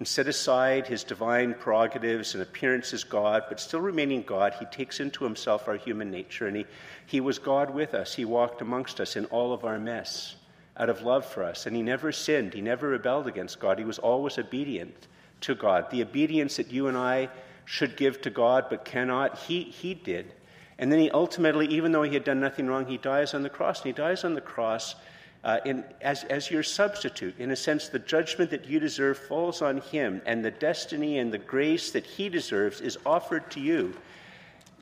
and 0.00 0.08
set 0.08 0.26
aside 0.26 0.86
his 0.86 1.04
divine 1.04 1.52
prerogatives 1.52 2.32
and 2.32 2.42
appearance 2.42 2.94
as 2.94 3.04
God, 3.04 3.44
but 3.50 3.60
still 3.60 3.82
remaining 3.82 4.22
God, 4.22 4.54
he 4.58 4.64
takes 4.64 4.98
into 4.98 5.24
himself 5.24 5.68
our 5.68 5.76
human 5.76 6.10
nature. 6.10 6.46
And 6.46 6.56
he, 6.56 6.66
he 7.04 7.20
was 7.20 7.38
God 7.38 7.68
with 7.68 7.92
us. 7.92 8.14
He 8.14 8.24
walked 8.24 8.62
amongst 8.62 8.98
us 8.98 9.14
in 9.14 9.26
all 9.26 9.52
of 9.52 9.66
our 9.66 9.78
mess 9.78 10.36
out 10.78 10.88
of 10.88 11.02
love 11.02 11.26
for 11.26 11.44
us. 11.44 11.66
And 11.66 11.76
he 11.76 11.82
never 11.82 12.12
sinned. 12.12 12.54
He 12.54 12.62
never 12.62 12.88
rebelled 12.88 13.26
against 13.26 13.60
God. 13.60 13.78
He 13.78 13.84
was 13.84 13.98
always 13.98 14.38
obedient 14.38 15.06
to 15.42 15.54
God. 15.54 15.90
The 15.90 16.00
obedience 16.00 16.56
that 16.56 16.72
you 16.72 16.86
and 16.86 16.96
I 16.96 17.28
should 17.66 17.98
give 17.98 18.22
to 18.22 18.30
God 18.30 18.68
but 18.70 18.86
cannot, 18.86 19.38
he, 19.40 19.64
he 19.64 19.92
did. 19.92 20.32
And 20.78 20.90
then 20.90 20.98
he 20.98 21.10
ultimately, 21.10 21.66
even 21.66 21.92
though 21.92 22.04
he 22.04 22.14
had 22.14 22.24
done 22.24 22.40
nothing 22.40 22.68
wrong, 22.68 22.86
he 22.86 22.96
dies 22.96 23.34
on 23.34 23.42
the 23.42 23.50
cross. 23.50 23.80
And 23.80 23.88
he 23.88 23.92
dies 23.92 24.24
on 24.24 24.32
the 24.32 24.40
cross 24.40 24.94
uh, 25.42 25.58
in, 25.64 25.84
as, 26.00 26.24
as 26.24 26.50
your 26.50 26.62
substitute. 26.62 27.34
In 27.38 27.50
a 27.50 27.56
sense, 27.56 27.88
the 27.88 27.98
judgment 27.98 28.50
that 28.50 28.66
you 28.66 28.78
deserve 28.78 29.18
falls 29.18 29.62
on 29.62 29.78
him, 29.78 30.20
and 30.26 30.44
the 30.44 30.50
destiny 30.50 31.18
and 31.18 31.32
the 31.32 31.38
grace 31.38 31.92
that 31.92 32.04
he 32.04 32.28
deserves 32.28 32.80
is 32.80 32.98
offered 33.06 33.50
to 33.52 33.60
you. 33.60 33.94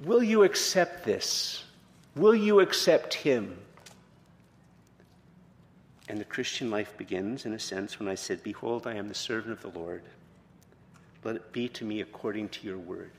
Will 0.05 0.23
you 0.23 0.43
accept 0.43 1.05
this? 1.05 1.65
Will 2.17 2.35
you 2.35 2.61
accept 2.61 3.15
him? 3.15 3.57
And 6.09 6.19
the 6.19 6.25
Christian 6.25 6.71
life 6.71 6.97
begins, 6.97 7.45
in 7.45 7.53
a 7.53 7.59
sense, 7.59 7.99
when 7.99 8.09
I 8.09 8.15
said, 8.15 8.43
Behold, 8.43 8.87
I 8.87 8.95
am 8.95 9.09
the 9.09 9.15
servant 9.15 9.53
of 9.53 9.61
the 9.73 9.79
Lord. 9.79 10.03
Let 11.23 11.37
it 11.37 11.53
be 11.53 11.69
to 11.71 11.85
me 11.85 12.01
according 12.01 12.49
to 12.51 12.67
your 12.67 12.79
word. 12.79 13.11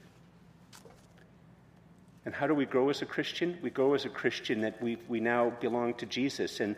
And 2.25 2.33
how 2.33 2.47
do 2.47 2.53
we 2.53 2.65
grow 2.65 2.89
as 2.89 3.01
a 3.01 3.05
Christian? 3.05 3.57
We 3.61 3.69
grow 3.69 3.93
as 3.93 4.05
a 4.05 4.09
Christian 4.09 4.61
that 4.61 4.81
we, 4.81 4.97
we 5.07 5.19
now 5.19 5.51
belong 5.61 5.93
to 5.95 6.05
Jesus 6.05 6.59
and 6.59 6.75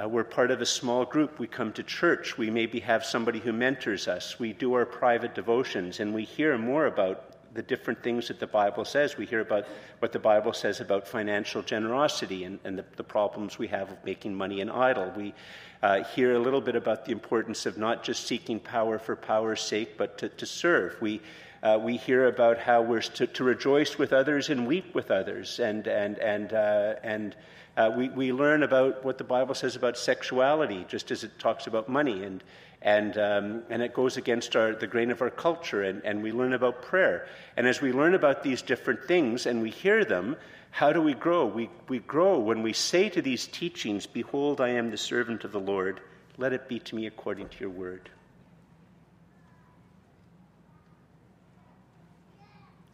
uh, 0.00 0.08
we're 0.08 0.24
part 0.24 0.50
of 0.50 0.60
a 0.60 0.66
small 0.66 1.04
group. 1.04 1.38
We 1.38 1.46
come 1.46 1.72
to 1.72 1.82
church. 1.82 2.38
We 2.38 2.50
maybe 2.50 2.80
have 2.80 3.04
somebody 3.04 3.40
who 3.40 3.52
mentors 3.52 4.06
us. 4.06 4.38
We 4.38 4.52
do 4.52 4.74
our 4.74 4.86
private 4.86 5.34
devotions 5.34 6.00
and 6.00 6.14
we 6.14 6.24
hear 6.24 6.56
more 6.56 6.86
about 6.86 7.24
the 7.54 7.62
different 7.62 8.02
things 8.02 8.28
that 8.28 8.38
the 8.38 8.46
Bible 8.46 8.84
says. 8.84 9.16
We 9.16 9.26
hear 9.26 9.40
about 9.40 9.66
what 9.98 10.12
the 10.12 10.18
Bible 10.18 10.52
says 10.52 10.80
about 10.80 11.08
financial 11.08 11.62
generosity 11.62 12.44
and, 12.44 12.60
and 12.62 12.78
the, 12.78 12.84
the, 12.96 13.02
problems 13.02 13.58
we 13.58 13.66
have 13.68 13.90
of 13.90 14.04
making 14.04 14.34
money 14.34 14.60
an 14.60 14.70
idol. 14.70 15.12
We 15.16 15.34
uh, 15.82 16.04
hear 16.04 16.34
a 16.34 16.38
little 16.38 16.60
bit 16.60 16.76
about 16.76 17.04
the 17.04 17.12
importance 17.12 17.66
of 17.66 17.78
not 17.78 18.04
just 18.04 18.26
seeking 18.26 18.60
power 18.60 18.98
for 18.98 19.16
power's 19.16 19.62
sake, 19.62 19.96
but 19.96 20.18
to, 20.18 20.28
to 20.28 20.46
serve. 20.46 21.00
We 21.00 21.20
uh, 21.62 21.78
we 21.82 21.96
hear 21.96 22.26
about 22.26 22.58
how 22.58 22.82
we're 22.82 23.00
to, 23.00 23.26
to, 23.26 23.44
rejoice 23.44 23.98
with 23.98 24.12
others 24.12 24.48
and 24.48 24.66
weep 24.66 24.94
with 24.94 25.10
others. 25.10 25.58
And, 25.58 25.86
and, 25.86 26.18
and, 26.18 26.52
uh, 26.52 26.94
and 27.02 27.36
uh, 27.76 27.90
we, 27.96 28.08
we 28.10 28.32
learn 28.32 28.62
about 28.62 29.04
what 29.04 29.18
the 29.18 29.24
Bible 29.24 29.54
says 29.54 29.74
about 29.74 29.98
sexuality, 29.98 30.84
just 30.88 31.10
as 31.10 31.24
it 31.24 31.38
talks 31.38 31.66
about 31.66 31.88
money. 31.88 32.22
And, 32.22 32.44
and, 32.80 33.18
um, 33.18 33.62
and 33.70 33.82
it 33.82 33.92
goes 33.92 34.16
against 34.16 34.54
our, 34.54 34.72
the 34.72 34.86
grain 34.86 35.10
of 35.10 35.20
our 35.20 35.30
culture. 35.30 35.82
And, 35.82 36.04
and 36.04 36.22
we 36.22 36.30
learn 36.30 36.52
about 36.52 36.82
prayer. 36.82 37.26
And 37.56 37.66
as 37.66 37.80
we 37.80 37.92
learn 37.92 38.14
about 38.14 38.42
these 38.42 38.62
different 38.62 39.04
things 39.04 39.46
and 39.46 39.60
we 39.60 39.70
hear 39.70 40.04
them, 40.04 40.36
how 40.70 40.92
do 40.92 41.02
we 41.02 41.14
grow? 41.14 41.46
We, 41.46 41.70
we 41.88 41.98
grow 41.98 42.38
when 42.38 42.62
we 42.62 42.72
say 42.72 43.08
to 43.08 43.22
these 43.22 43.48
teachings, 43.48 44.06
Behold, 44.06 44.60
I 44.60 44.68
am 44.70 44.90
the 44.90 44.96
servant 44.96 45.42
of 45.42 45.50
the 45.50 45.60
Lord. 45.60 46.00
Let 46.36 46.52
it 46.52 46.68
be 46.68 46.78
to 46.78 46.94
me 46.94 47.06
according 47.06 47.48
to 47.48 47.56
your 47.58 47.70
word. 47.70 48.10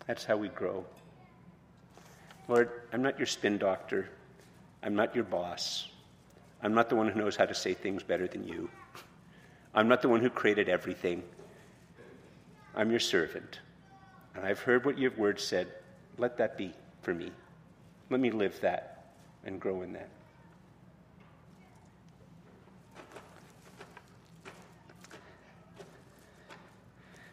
That's 0.07 0.25
how 0.25 0.37
we 0.37 0.49
grow. 0.49 0.85
Lord, 2.49 2.71
I'm 2.93 3.03
not 3.03 3.19
your 3.19 3.27
spin 3.27 3.59
doctor. 3.59 4.09
I'm 4.83 4.95
not 4.95 5.15
your 5.15 5.25
boss. 5.25 5.89
I'm 6.63 6.75
not 6.75 6.89
the 6.89 6.97
one 6.97 7.09
who 7.09 7.19
knows 7.19 7.37
how 7.37 7.47
to 7.47 7.55
say 7.55 7.75
things 7.75 8.03
better 8.03 8.27
than 8.27 8.47
you. 8.47 8.69
I'm 9.75 9.89
not 9.89 10.03
the 10.03 10.09
one 10.09 10.21
who 10.21 10.31
created 10.31 10.69
everything. 10.69 11.23
I'm 12.77 12.91
your 12.91 13.01
servant. 13.01 13.61
And 14.35 14.45
I've 14.45 14.61
heard 14.61 14.85
what 14.85 14.99
your 14.99 15.11
word 15.13 15.41
said. 15.41 15.69
Let 16.19 16.37
that 16.39 16.59
be 16.59 16.73
for 17.03 17.15
me. 17.15 17.31
Let 18.11 18.21
me 18.21 18.31
live 18.31 18.61
that 18.61 19.07
and 19.45 19.61
grow 19.61 19.83
in 19.83 19.93
that. 19.95 20.09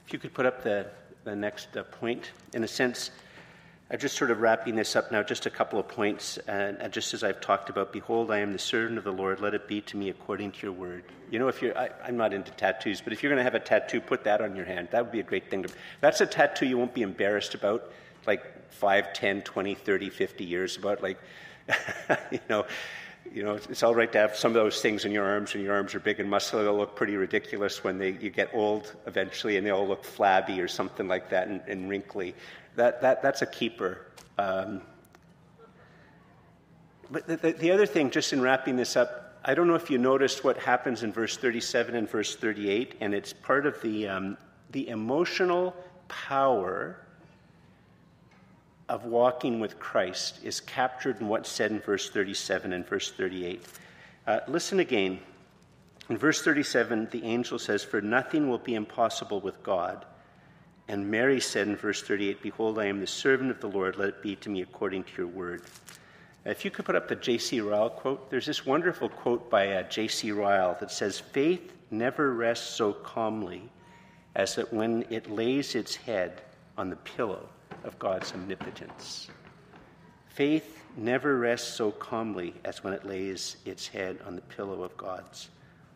If 0.06 0.14
you 0.14 0.20
could 0.20 0.34
put 0.34 0.46
up 0.46 0.64
the 0.64 0.88
the 1.24 1.36
next 1.36 1.76
uh, 1.78 1.84
point. 1.84 2.32
In 2.54 2.64
a 2.64 2.68
sense, 2.68 3.12
I'm 3.92 4.00
just 4.00 4.16
sort 4.16 4.32
of 4.32 4.40
wrapping 4.40 4.76
this 4.76 4.96
up 4.96 5.12
now, 5.12 5.22
just 5.22 5.46
a 5.46 5.50
couple 5.50 5.78
of 5.78 5.88
points. 5.88 6.38
And, 6.48 6.92
just 6.94 7.14
as 7.14 7.24
I've 7.24 7.42
talked 7.42 7.70
about, 7.70 7.92
behold, 7.92 8.32
I 8.32 8.40
am 8.40 8.54
the 8.54 8.60
servant 8.60 8.98
of 8.98 9.04
the 9.04 9.12
Lord, 9.12 9.42
let 9.42 9.54
it 9.54 9.68
be 9.68 9.82
to 9.82 9.98
me 9.98 10.10
according 10.10 10.54
to 10.54 10.60
your 10.64 10.72
word. 10.72 11.04
You 11.30 11.40
know, 11.40 11.50
if 11.50 11.62
you're, 11.62 11.78
I, 11.78 11.90
am 12.08 12.18
not 12.18 12.34
into 12.34 12.52
tattoos, 12.52 13.02
but 13.02 13.12
if 13.12 13.22
you're 13.22 13.30
going 13.30 13.40
to 13.40 13.44
have 13.44 13.56
a 13.56 13.60
tattoo, 13.60 14.00
put 14.00 14.24
that 14.24 14.42
on 14.42 14.56
your 14.56 14.66
hand. 14.66 14.88
That 14.92 15.04
would 15.04 15.12
be 15.12 15.20
a 15.20 15.24
great 15.24 15.50
thing. 15.50 15.64
To, 15.64 15.70
that's 16.00 16.22
a 16.22 16.26
tattoo 16.26 16.66
you 16.66 16.78
won't 16.78 16.94
be 16.94 17.02
embarrassed 17.02 17.54
about, 17.54 17.92
like 18.26 18.72
5, 18.72 19.14
10, 19.14 19.42
20, 19.42 19.76
30, 19.76 20.10
50 20.10 20.44
years 20.46 20.78
about. 20.78 21.04
Like, 21.04 21.20
you 22.32 22.40
know, 22.50 22.66
you 23.34 23.44
know, 23.44 23.54
it's 23.54 23.84
all 23.84 23.96
right 23.96 24.12
to 24.12 24.18
have 24.18 24.36
some 24.36 24.52
of 24.52 24.56
those 24.56 24.82
things 24.82 25.06
in 25.06 25.12
your 25.12 25.26
arms, 25.26 25.56
and 25.56 25.64
your 25.64 25.74
arms 25.74 25.96
are 25.96 26.00
big 26.00 26.20
and 26.20 26.30
muscular. 26.30 26.64
They'll 26.64 26.78
look 26.78 26.96
pretty 26.96 27.16
ridiculous 27.16 27.84
when 27.84 27.98
they, 27.98 28.12
you 28.12 28.30
get 28.30 28.50
old 28.54 28.94
eventually, 29.08 29.58
and 29.58 29.66
they 29.66 29.72
all 29.72 29.88
look 29.88 30.04
flabby 30.04 30.60
or 30.60 30.68
something 30.68 31.08
like 31.08 31.30
that 31.30 31.48
and, 31.48 31.62
and 31.68 31.90
wrinkly. 31.90 32.36
That, 32.76 33.02
that, 33.02 33.22
that's 33.22 33.42
a 33.42 33.46
keeper. 33.46 34.06
Um, 34.38 34.82
but 37.10 37.28
the, 37.28 37.38
the, 37.38 37.52
the 37.54 37.72
other 37.72 37.86
thing, 37.86 38.10
just 38.10 38.34
in 38.34 38.42
wrapping 38.42 38.76
this 38.76 38.96
up, 38.96 39.40
I 39.44 39.54
don't 39.54 39.68
know 39.68 39.76
if 39.76 39.90
you 39.90 39.98
noticed 39.98 40.44
what 40.44 40.58
happens 40.58 41.04
in 41.04 41.12
verse 41.12 41.38
37 41.38 41.96
and 41.96 42.10
verse 42.10 42.36
38, 42.36 42.96
and 43.02 43.14
it's 43.14 43.34
part 43.34 43.66
of 43.66 43.82
the, 43.82 44.08
um, 44.08 44.38
the 44.72 44.88
emotional 44.90 45.76
power 46.08 46.98
of 48.92 49.06
walking 49.06 49.62
with 49.62 49.80
Christ 49.80 50.42
is 50.44 50.60
captured 50.60 51.22
in 51.22 51.30
what's 51.30 51.50
said 51.50 51.72
in 51.72 51.80
verse 51.80 52.10
37 52.10 52.74
and 52.74 52.86
verse 52.86 53.10
38. 53.10 53.66
Uh, 54.28 54.40
listen 54.50 54.82
again. 54.82 55.22
In 56.10 56.18
verse 56.18 56.42
37, 56.42 57.08
the 57.10 57.24
angel 57.24 57.58
says, 57.58 57.86
For 57.86 58.02
nothing 58.02 58.50
will 58.50 58.58
be 58.58 58.76
impossible 58.76 59.40
with 59.40 59.64
God. 59.64 60.06
And 60.90 61.10
Mary 61.10 61.40
said 61.40 61.70
in 61.70 61.78
verse 61.78 62.04
38, 62.04 62.44
Behold, 62.44 62.80
I 62.80 62.88
am 62.88 63.00
the 63.00 63.08
servant 63.08 63.50
of 63.50 63.62
the 63.62 63.70
Lord. 63.70 63.96
Let 63.96 64.10
it 64.10 64.22
be 64.22 64.36
to 64.36 64.50
me 64.50 64.62
according 64.62 65.06
to 65.06 65.12
your 65.20 65.28
word. 65.28 65.64
If 66.44 66.66
you 66.66 66.70
could 66.70 66.84
put 66.84 66.98
up 66.98 67.08
the 67.08 67.16
J.C. 67.16 67.62
Ryle 67.62 67.92
quote, 67.92 68.30
there's 68.30 68.48
this 68.48 68.66
wonderful 68.66 69.08
quote 69.08 69.50
by 69.50 69.72
uh, 69.72 69.84
J.C. 69.84 70.34
Ryle 70.34 70.76
that 70.82 70.92
says, 70.92 71.18
Faith 71.18 71.72
never 71.92 72.34
rests 72.34 72.76
so 72.76 72.92
calmly 72.92 73.70
as 74.36 74.56
that 74.56 74.74
when 74.74 75.06
it 75.10 75.32
lays 75.32 75.76
its 75.76 75.96
head 75.96 76.42
on 76.78 76.90
the 76.90 76.98
pillow 76.98 77.48
of 77.84 77.98
God's 78.00 78.34
omnipotence. 78.34 79.30
Faith 80.28 80.84
never 80.98 81.38
rests 81.38 81.74
so 81.74 81.92
calmly 81.92 82.54
as 82.64 82.84
when 82.84 82.94
it 82.94 83.06
lays 83.06 83.58
its 83.66 83.88
head 83.88 84.18
on 84.26 84.36
the 84.36 84.42
pillow 84.42 84.84
of 84.84 84.96
God's 84.98 85.50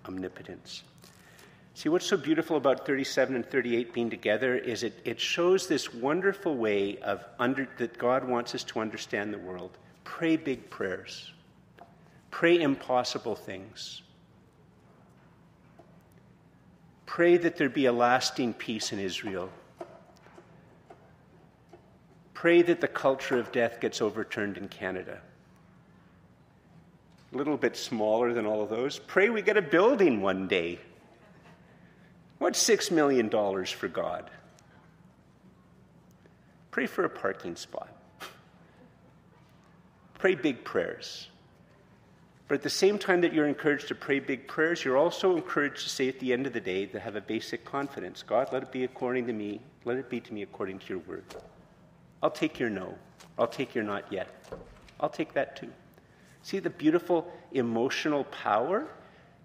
omnipotence. 0.06 0.84
See, 1.74 1.89
what's 1.89 2.06
so 2.06 2.15
beautiful 2.15 2.56
about 2.56 2.86
37 2.86 3.36
and 3.36 3.45
38 3.45 3.93
being 3.93 4.10
together 4.10 4.56
is 4.56 4.84
it, 4.84 4.93
it 5.04 5.19
shows 5.19 5.67
this 5.67 5.93
wonderful 5.93 6.56
way 6.56 6.98
of 7.00 7.24
under, 7.38 7.67
that 7.78 7.98
God 7.98 8.28
wants 8.28 8.56
us 8.56 8.63
to 8.65 8.80
understand 8.80 9.34
the 9.34 9.38
world. 9.38 9.78
Pray 10.06 10.38
big 10.38 10.69
prayers, 10.69 11.34
pray 12.32 12.62
impossible 12.62 13.36
things. 13.36 14.02
Pray 17.06 17.38
that 17.38 17.56
there 17.56 17.69
be 17.69 17.86
a 17.86 17.93
lasting 17.93 18.54
peace 18.54 18.91
in 18.91 19.00
Israel 19.00 19.50
Pray 22.45 22.62
that 22.62 22.79
the 22.79 22.88
culture 22.88 23.39
of 23.39 23.51
death 23.51 23.79
gets 23.81 24.03
overturned 24.03 24.55
in 24.55 24.67
Canada. 24.67 25.19
A 27.34 27.36
little 27.36 27.58
bit 27.58 27.75
smaller 27.75 28.34
than 28.34 28.45
all 28.45 28.62
of 28.62 28.69
those. 28.69 28.99
Pray 28.99 29.29
we 29.29 29.41
get 29.41 29.58
a 29.58 29.63
building 29.63 30.21
one 30.21 30.47
day. 30.47 30.77
What's 32.38 32.63
$6 32.63 32.91
million 32.91 33.31
for 33.31 33.88
God? 33.88 34.29
Pray 36.69 36.86
for 36.86 37.03
a 37.03 37.10
parking 37.10 37.55
spot. 37.55 37.89
Pray 40.19 40.36
big 40.36 40.63
prayers. 40.63 41.29
But 42.47 42.53
at 42.53 42.62
the 42.62 42.69
same 42.69 42.99
time 42.99 43.21
that 43.21 43.34
you're 43.34 43.47
encouraged 43.47 43.88
to 43.88 43.95
pray 43.95 44.19
big 44.19 44.47
prayers, 44.47 44.86
you're 44.86 44.97
also 44.97 45.36
encouraged 45.36 45.81
to 45.81 45.89
say 45.89 46.10
at 46.10 46.19
the 46.19 46.31
end 46.31 46.45
of 46.45 46.53
the 46.53 46.62
day 46.62 46.86
to 46.86 46.99
have 46.99 47.15
a 47.15 47.21
basic 47.21 47.65
confidence 47.65 48.21
God, 48.21 48.49
let 48.53 48.62
it 48.62 48.71
be 48.71 48.84
according 48.84 49.25
to 49.25 49.34
me, 49.34 49.62
let 49.84 49.97
it 49.97 50.12
be 50.12 50.19
to 50.19 50.31
me 50.31 50.43
according 50.43 50.77
to 50.77 50.86
your 50.89 50.99
word. 50.99 51.23
I'll 52.25 52.31
take 52.31 52.59
your 52.59 52.71
no. 52.71 52.95
I'll 53.38 53.45
take 53.45 53.75
your 53.75 53.83
not 53.83 54.11
yet. 54.11 54.27
I'll 54.99 55.09
take 55.09 55.33
that 55.33 55.57
too. 55.57 55.71
See 56.41 56.57
the 56.57 56.71
beautiful 56.71 57.31
emotional 57.51 58.23
power 58.23 58.88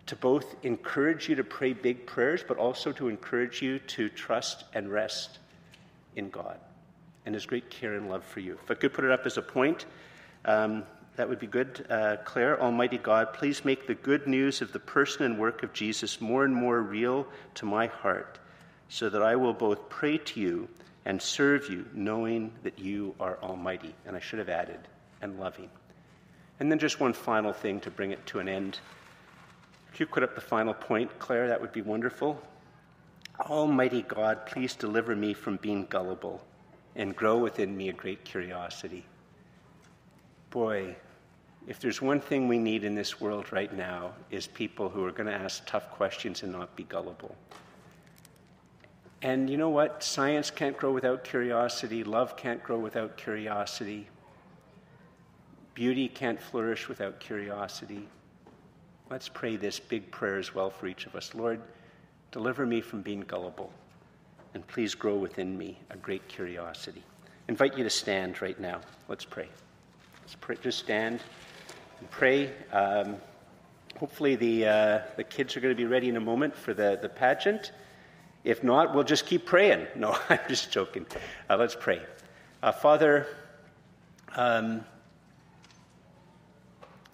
to 0.06 0.16
both 0.16 0.54
encourage 0.62 1.28
you 1.28 1.34
to 1.34 1.44
pray 1.44 1.74
big 1.74 2.06
prayers, 2.06 2.42
but 2.42 2.56
also 2.56 2.90
to 2.92 3.08
encourage 3.08 3.60
you 3.60 3.80
to 3.80 4.08
trust 4.08 4.64
and 4.72 4.90
rest 4.90 5.40
in 6.16 6.30
God 6.30 6.58
and 7.26 7.34
His 7.34 7.44
great 7.44 7.68
care 7.68 7.96
and 7.96 8.08
love 8.08 8.24
for 8.24 8.40
you. 8.40 8.58
If 8.64 8.70
I 8.70 8.74
could 8.76 8.94
put 8.94 9.04
it 9.04 9.10
up 9.10 9.26
as 9.26 9.36
a 9.36 9.42
point, 9.42 9.84
um, 10.46 10.84
that 11.16 11.28
would 11.28 11.38
be 11.38 11.48
good. 11.48 11.84
Uh, 11.90 12.16
Claire, 12.24 12.58
Almighty 12.62 12.96
God, 12.96 13.34
please 13.34 13.62
make 13.62 13.88
the 13.88 13.94
good 13.94 14.26
news 14.26 14.62
of 14.62 14.72
the 14.72 14.80
person 14.80 15.26
and 15.26 15.38
work 15.38 15.62
of 15.62 15.74
Jesus 15.74 16.18
more 16.18 16.46
and 16.46 16.54
more 16.54 16.80
real 16.80 17.26
to 17.56 17.66
my 17.66 17.88
heart, 17.88 18.38
so 18.88 19.10
that 19.10 19.20
I 19.20 19.36
will 19.36 19.52
both 19.52 19.90
pray 19.90 20.16
to 20.16 20.40
you 20.40 20.66
and 21.05 21.21
serve 21.21 21.69
you, 21.71 21.87
knowing 21.94 22.53
that 22.63 22.79
you 22.79 23.15
are 23.19 23.38
almighty. 23.42 23.94
And 24.07 24.17
I 24.17 24.21
should 24.21 24.38
have 24.38 24.48
added, 24.48 24.81
and 25.23 25.38
loving. 25.40 25.71
And 26.59 26.71
then 26.71 26.79
just 26.79 27.01
one 27.01 27.13
final 27.13 27.53
thing 27.53 27.81
to 27.81 27.90
bring 27.90 28.11
it 28.11 28.25
to 28.27 28.38
an 28.38 28.48
end. 28.48 28.79
If 29.92 30.01
you 30.01 30.07
put 30.07 30.23
up 30.23 30.35
the 30.35 30.40
final 30.40 30.75
point, 30.75 31.19
Claire, 31.19 31.48
that 31.48 31.61
would 31.61 31.73
be 31.73 31.83
wonderful. 31.83 32.40
Almighty 33.40 34.03
God, 34.03 34.44
please 34.46 34.75
deliver 34.75 35.17
me 35.17 35.33
from 35.33 35.57
being 35.57 35.87
gullible 35.87 36.44
and 36.96 37.17
grow 37.17 37.38
within 37.38 37.77
me 37.77 37.88
a 37.88 37.92
great 37.92 38.25
curiosity. 38.25 39.05
Boy, 40.51 40.96
if 41.67 41.81
there's 41.81 42.03
one 42.03 42.21
thing 42.21 42.48
we 42.48 42.59
need 42.59 42.85
in 42.85 42.94
this 42.94 43.21
world 43.21 43.53
right 43.53 43.73
now 43.73 44.13
is 44.31 44.46
people 44.46 44.88
who 44.88 45.05
are 45.05 45.13
going 45.13 45.29
to 45.29 45.35
ask 45.35 45.65
tough 45.67 45.90
questions 45.90 46.42
and 46.42 46.53
not 46.53 46.75
be 46.77 46.85
gullible. 46.85 47.35
And 49.23 49.50
you 49.50 49.58
know 49.58 49.68
what? 49.68 50.02
Science 50.02 50.50
can't 50.50 50.77
grow 50.77 50.92
without 50.92 51.25
curiosity. 51.25 52.04
Love 52.04 52.37
can't 52.37 52.62
grow 52.62 52.79
without 52.79 53.16
curiosity. 53.18 54.08
Beauty 55.75 56.08
can't 56.08 56.40
flourish 56.40 56.88
without 56.88 57.21
curiosity. 57.21 58.08
Let's 59.10 59.29
pray 59.29 59.56
this 59.56 59.79
big 59.79 60.10
prayer 60.10 60.38
as 60.38 60.54
well 60.54 60.71
for 60.71 60.87
each 60.87 61.04
of 61.04 61.14
us. 61.14 61.35
Lord, 61.35 61.60
deliver 62.33 62.64
me 62.64 62.81
from 62.81 63.02
being 63.02 63.21
gullible, 63.21 63.73
and 64.54 64.66
please 64.66 64.94
grow 64.94 65.16
within 65.16 65.56
me 65.58 65.79
a 65.90 65.96
great 65.96 66.27
curiosity. 66.29 67.02
I 67.27 67.52
invite 67.52 67.77
you 67.77 67.85
to 67.85 67.90
stand 67.90 68.40
right 68.40 68.58
now. 68.58 68.81
Let's 69.08 69.25
pray. 69.25 69.48
Let's 70.23 70.37
pray. 70.37 70.56
Just 70.62 70.79
stand 70.79 71.21
and 71.98 72.10
pray. 72.10 72.52
Um, 72.73 73.16
hopefully, 73.98 74.37
the, 74.37 74.66
uh, 74.66 75.00
the 75.16 75.25
kids 75.25 75.56
are 75.56 75.60
going 75.60 75.75
to 75.75 75.83
be 75.83 75.87
ready 75.87 76.08
in 76.08 76.16
a 76.16 76.21
moment 76.21 76.56
for 76.56 76.73
the, 76.73 76.98
the 77.02 77.08
pageant. 77.08 77.73
If 78.44 78.64
not, 78.64 78.94
we'll 78.94 79.04
just 79.04 79.26
keep 79.26 79.46
praying. 79.46 79.86
No, 79.96 80.16
I'm 80.28 80.38
just 80.48 80.70
joking. 80.70 81.06
Uh, 81.48 81.56
let's 81.56 81.74
pray. 81.74 82.00
Uh, 82.62 82.72
Father, 82.72 83.26
um, 84.36 84.84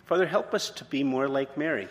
Father, 0.04 0.26
help 0.26 0.54
us 0.54 0.70
to 0.70 0.84
be 0.84 1.02
more 1.02 1.28
like 1.28 1.56
Mary. 1.56 1.88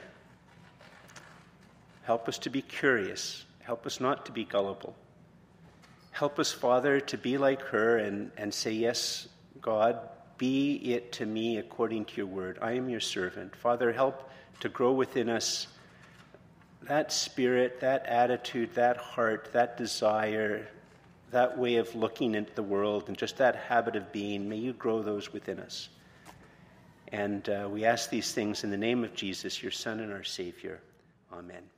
Help 2.04 2.30
us 2.30 2.38
to 2.40 2.50
be 2.50 2.62
curious. 2.62 3.44
Help 3.62 3.86
us 3.86 4.00
not 4.00 4.26
to 4.28 4.32
be 4.32 4.46
gullible. 4.46 4.96
Help 6.12 6.40
us, 6.40 6.52
Father, 6.52 7.02
to 7.02 7.18
be 7.18 7.38
like 7.38 7.62
her 7.62 7.98
and, 7.98 8.32
and 8.38 8.54
say, 8.54 8.72
Yes, 8.72 9.28
God, 9.62 10.00
be 10.38 10.76
it 10.94 11.12
to 11.14 11.26
me 11.26 11.58
according 11.58 12.06
to 12.06 12.18
your 12.18 12.28
word. 12.28 12.60
I 12.62 12.74
am 12.74 12.88
your 12.88 13.02
servant. 13.02 13.56
Father, 13.56 13.92
help 13.92 14.30
to 14.62 14.70
grow 14.70 14.94
within 14.94 15.28
us 15.28 15.68
that 16.88 17.12
spirit, 17.12 17.80
that 17.82 18.06
attitude, 18.06 18.74
that 18.76 18.98
heart, 18.98 19.50
that 19.54 19.78
desire, 19.78 20.68
that 21.32 21.58
way 21.58 21.76
of 21.78 21.94
looking 21.96 22.36
into 22.36 22.54
the 22.54 22.64
world, 22.64 23.06
and 23.08 23.18
just 23.18 23.38
that 23.38 23.56
habit 23.56 23.96
of 23.96 24.12
being, 24.12 24.48
may 24.48 24.58
you 24.58 24.74
grow 24.74 25.02
those 25.02 25.34
within 25.34 25.60
us. 25.60 25.90
And 27.12 27.48
uh, 27.50 27.68
we 27.72 27.86
ask 27.86 28.10
these 28.10 28.32
things 28.32 28.64
in 28.64 28.72
the 28.72 28.78
name 28.78 29.04
of 29.04 29.14
Jesus, 29.14 29.62
your 29.62 29.72
Son 29.72 30.00
and 30.00 30.12
our 30.12 30.24
Savior. 30.24 30.80
Amen. 31.32 31.75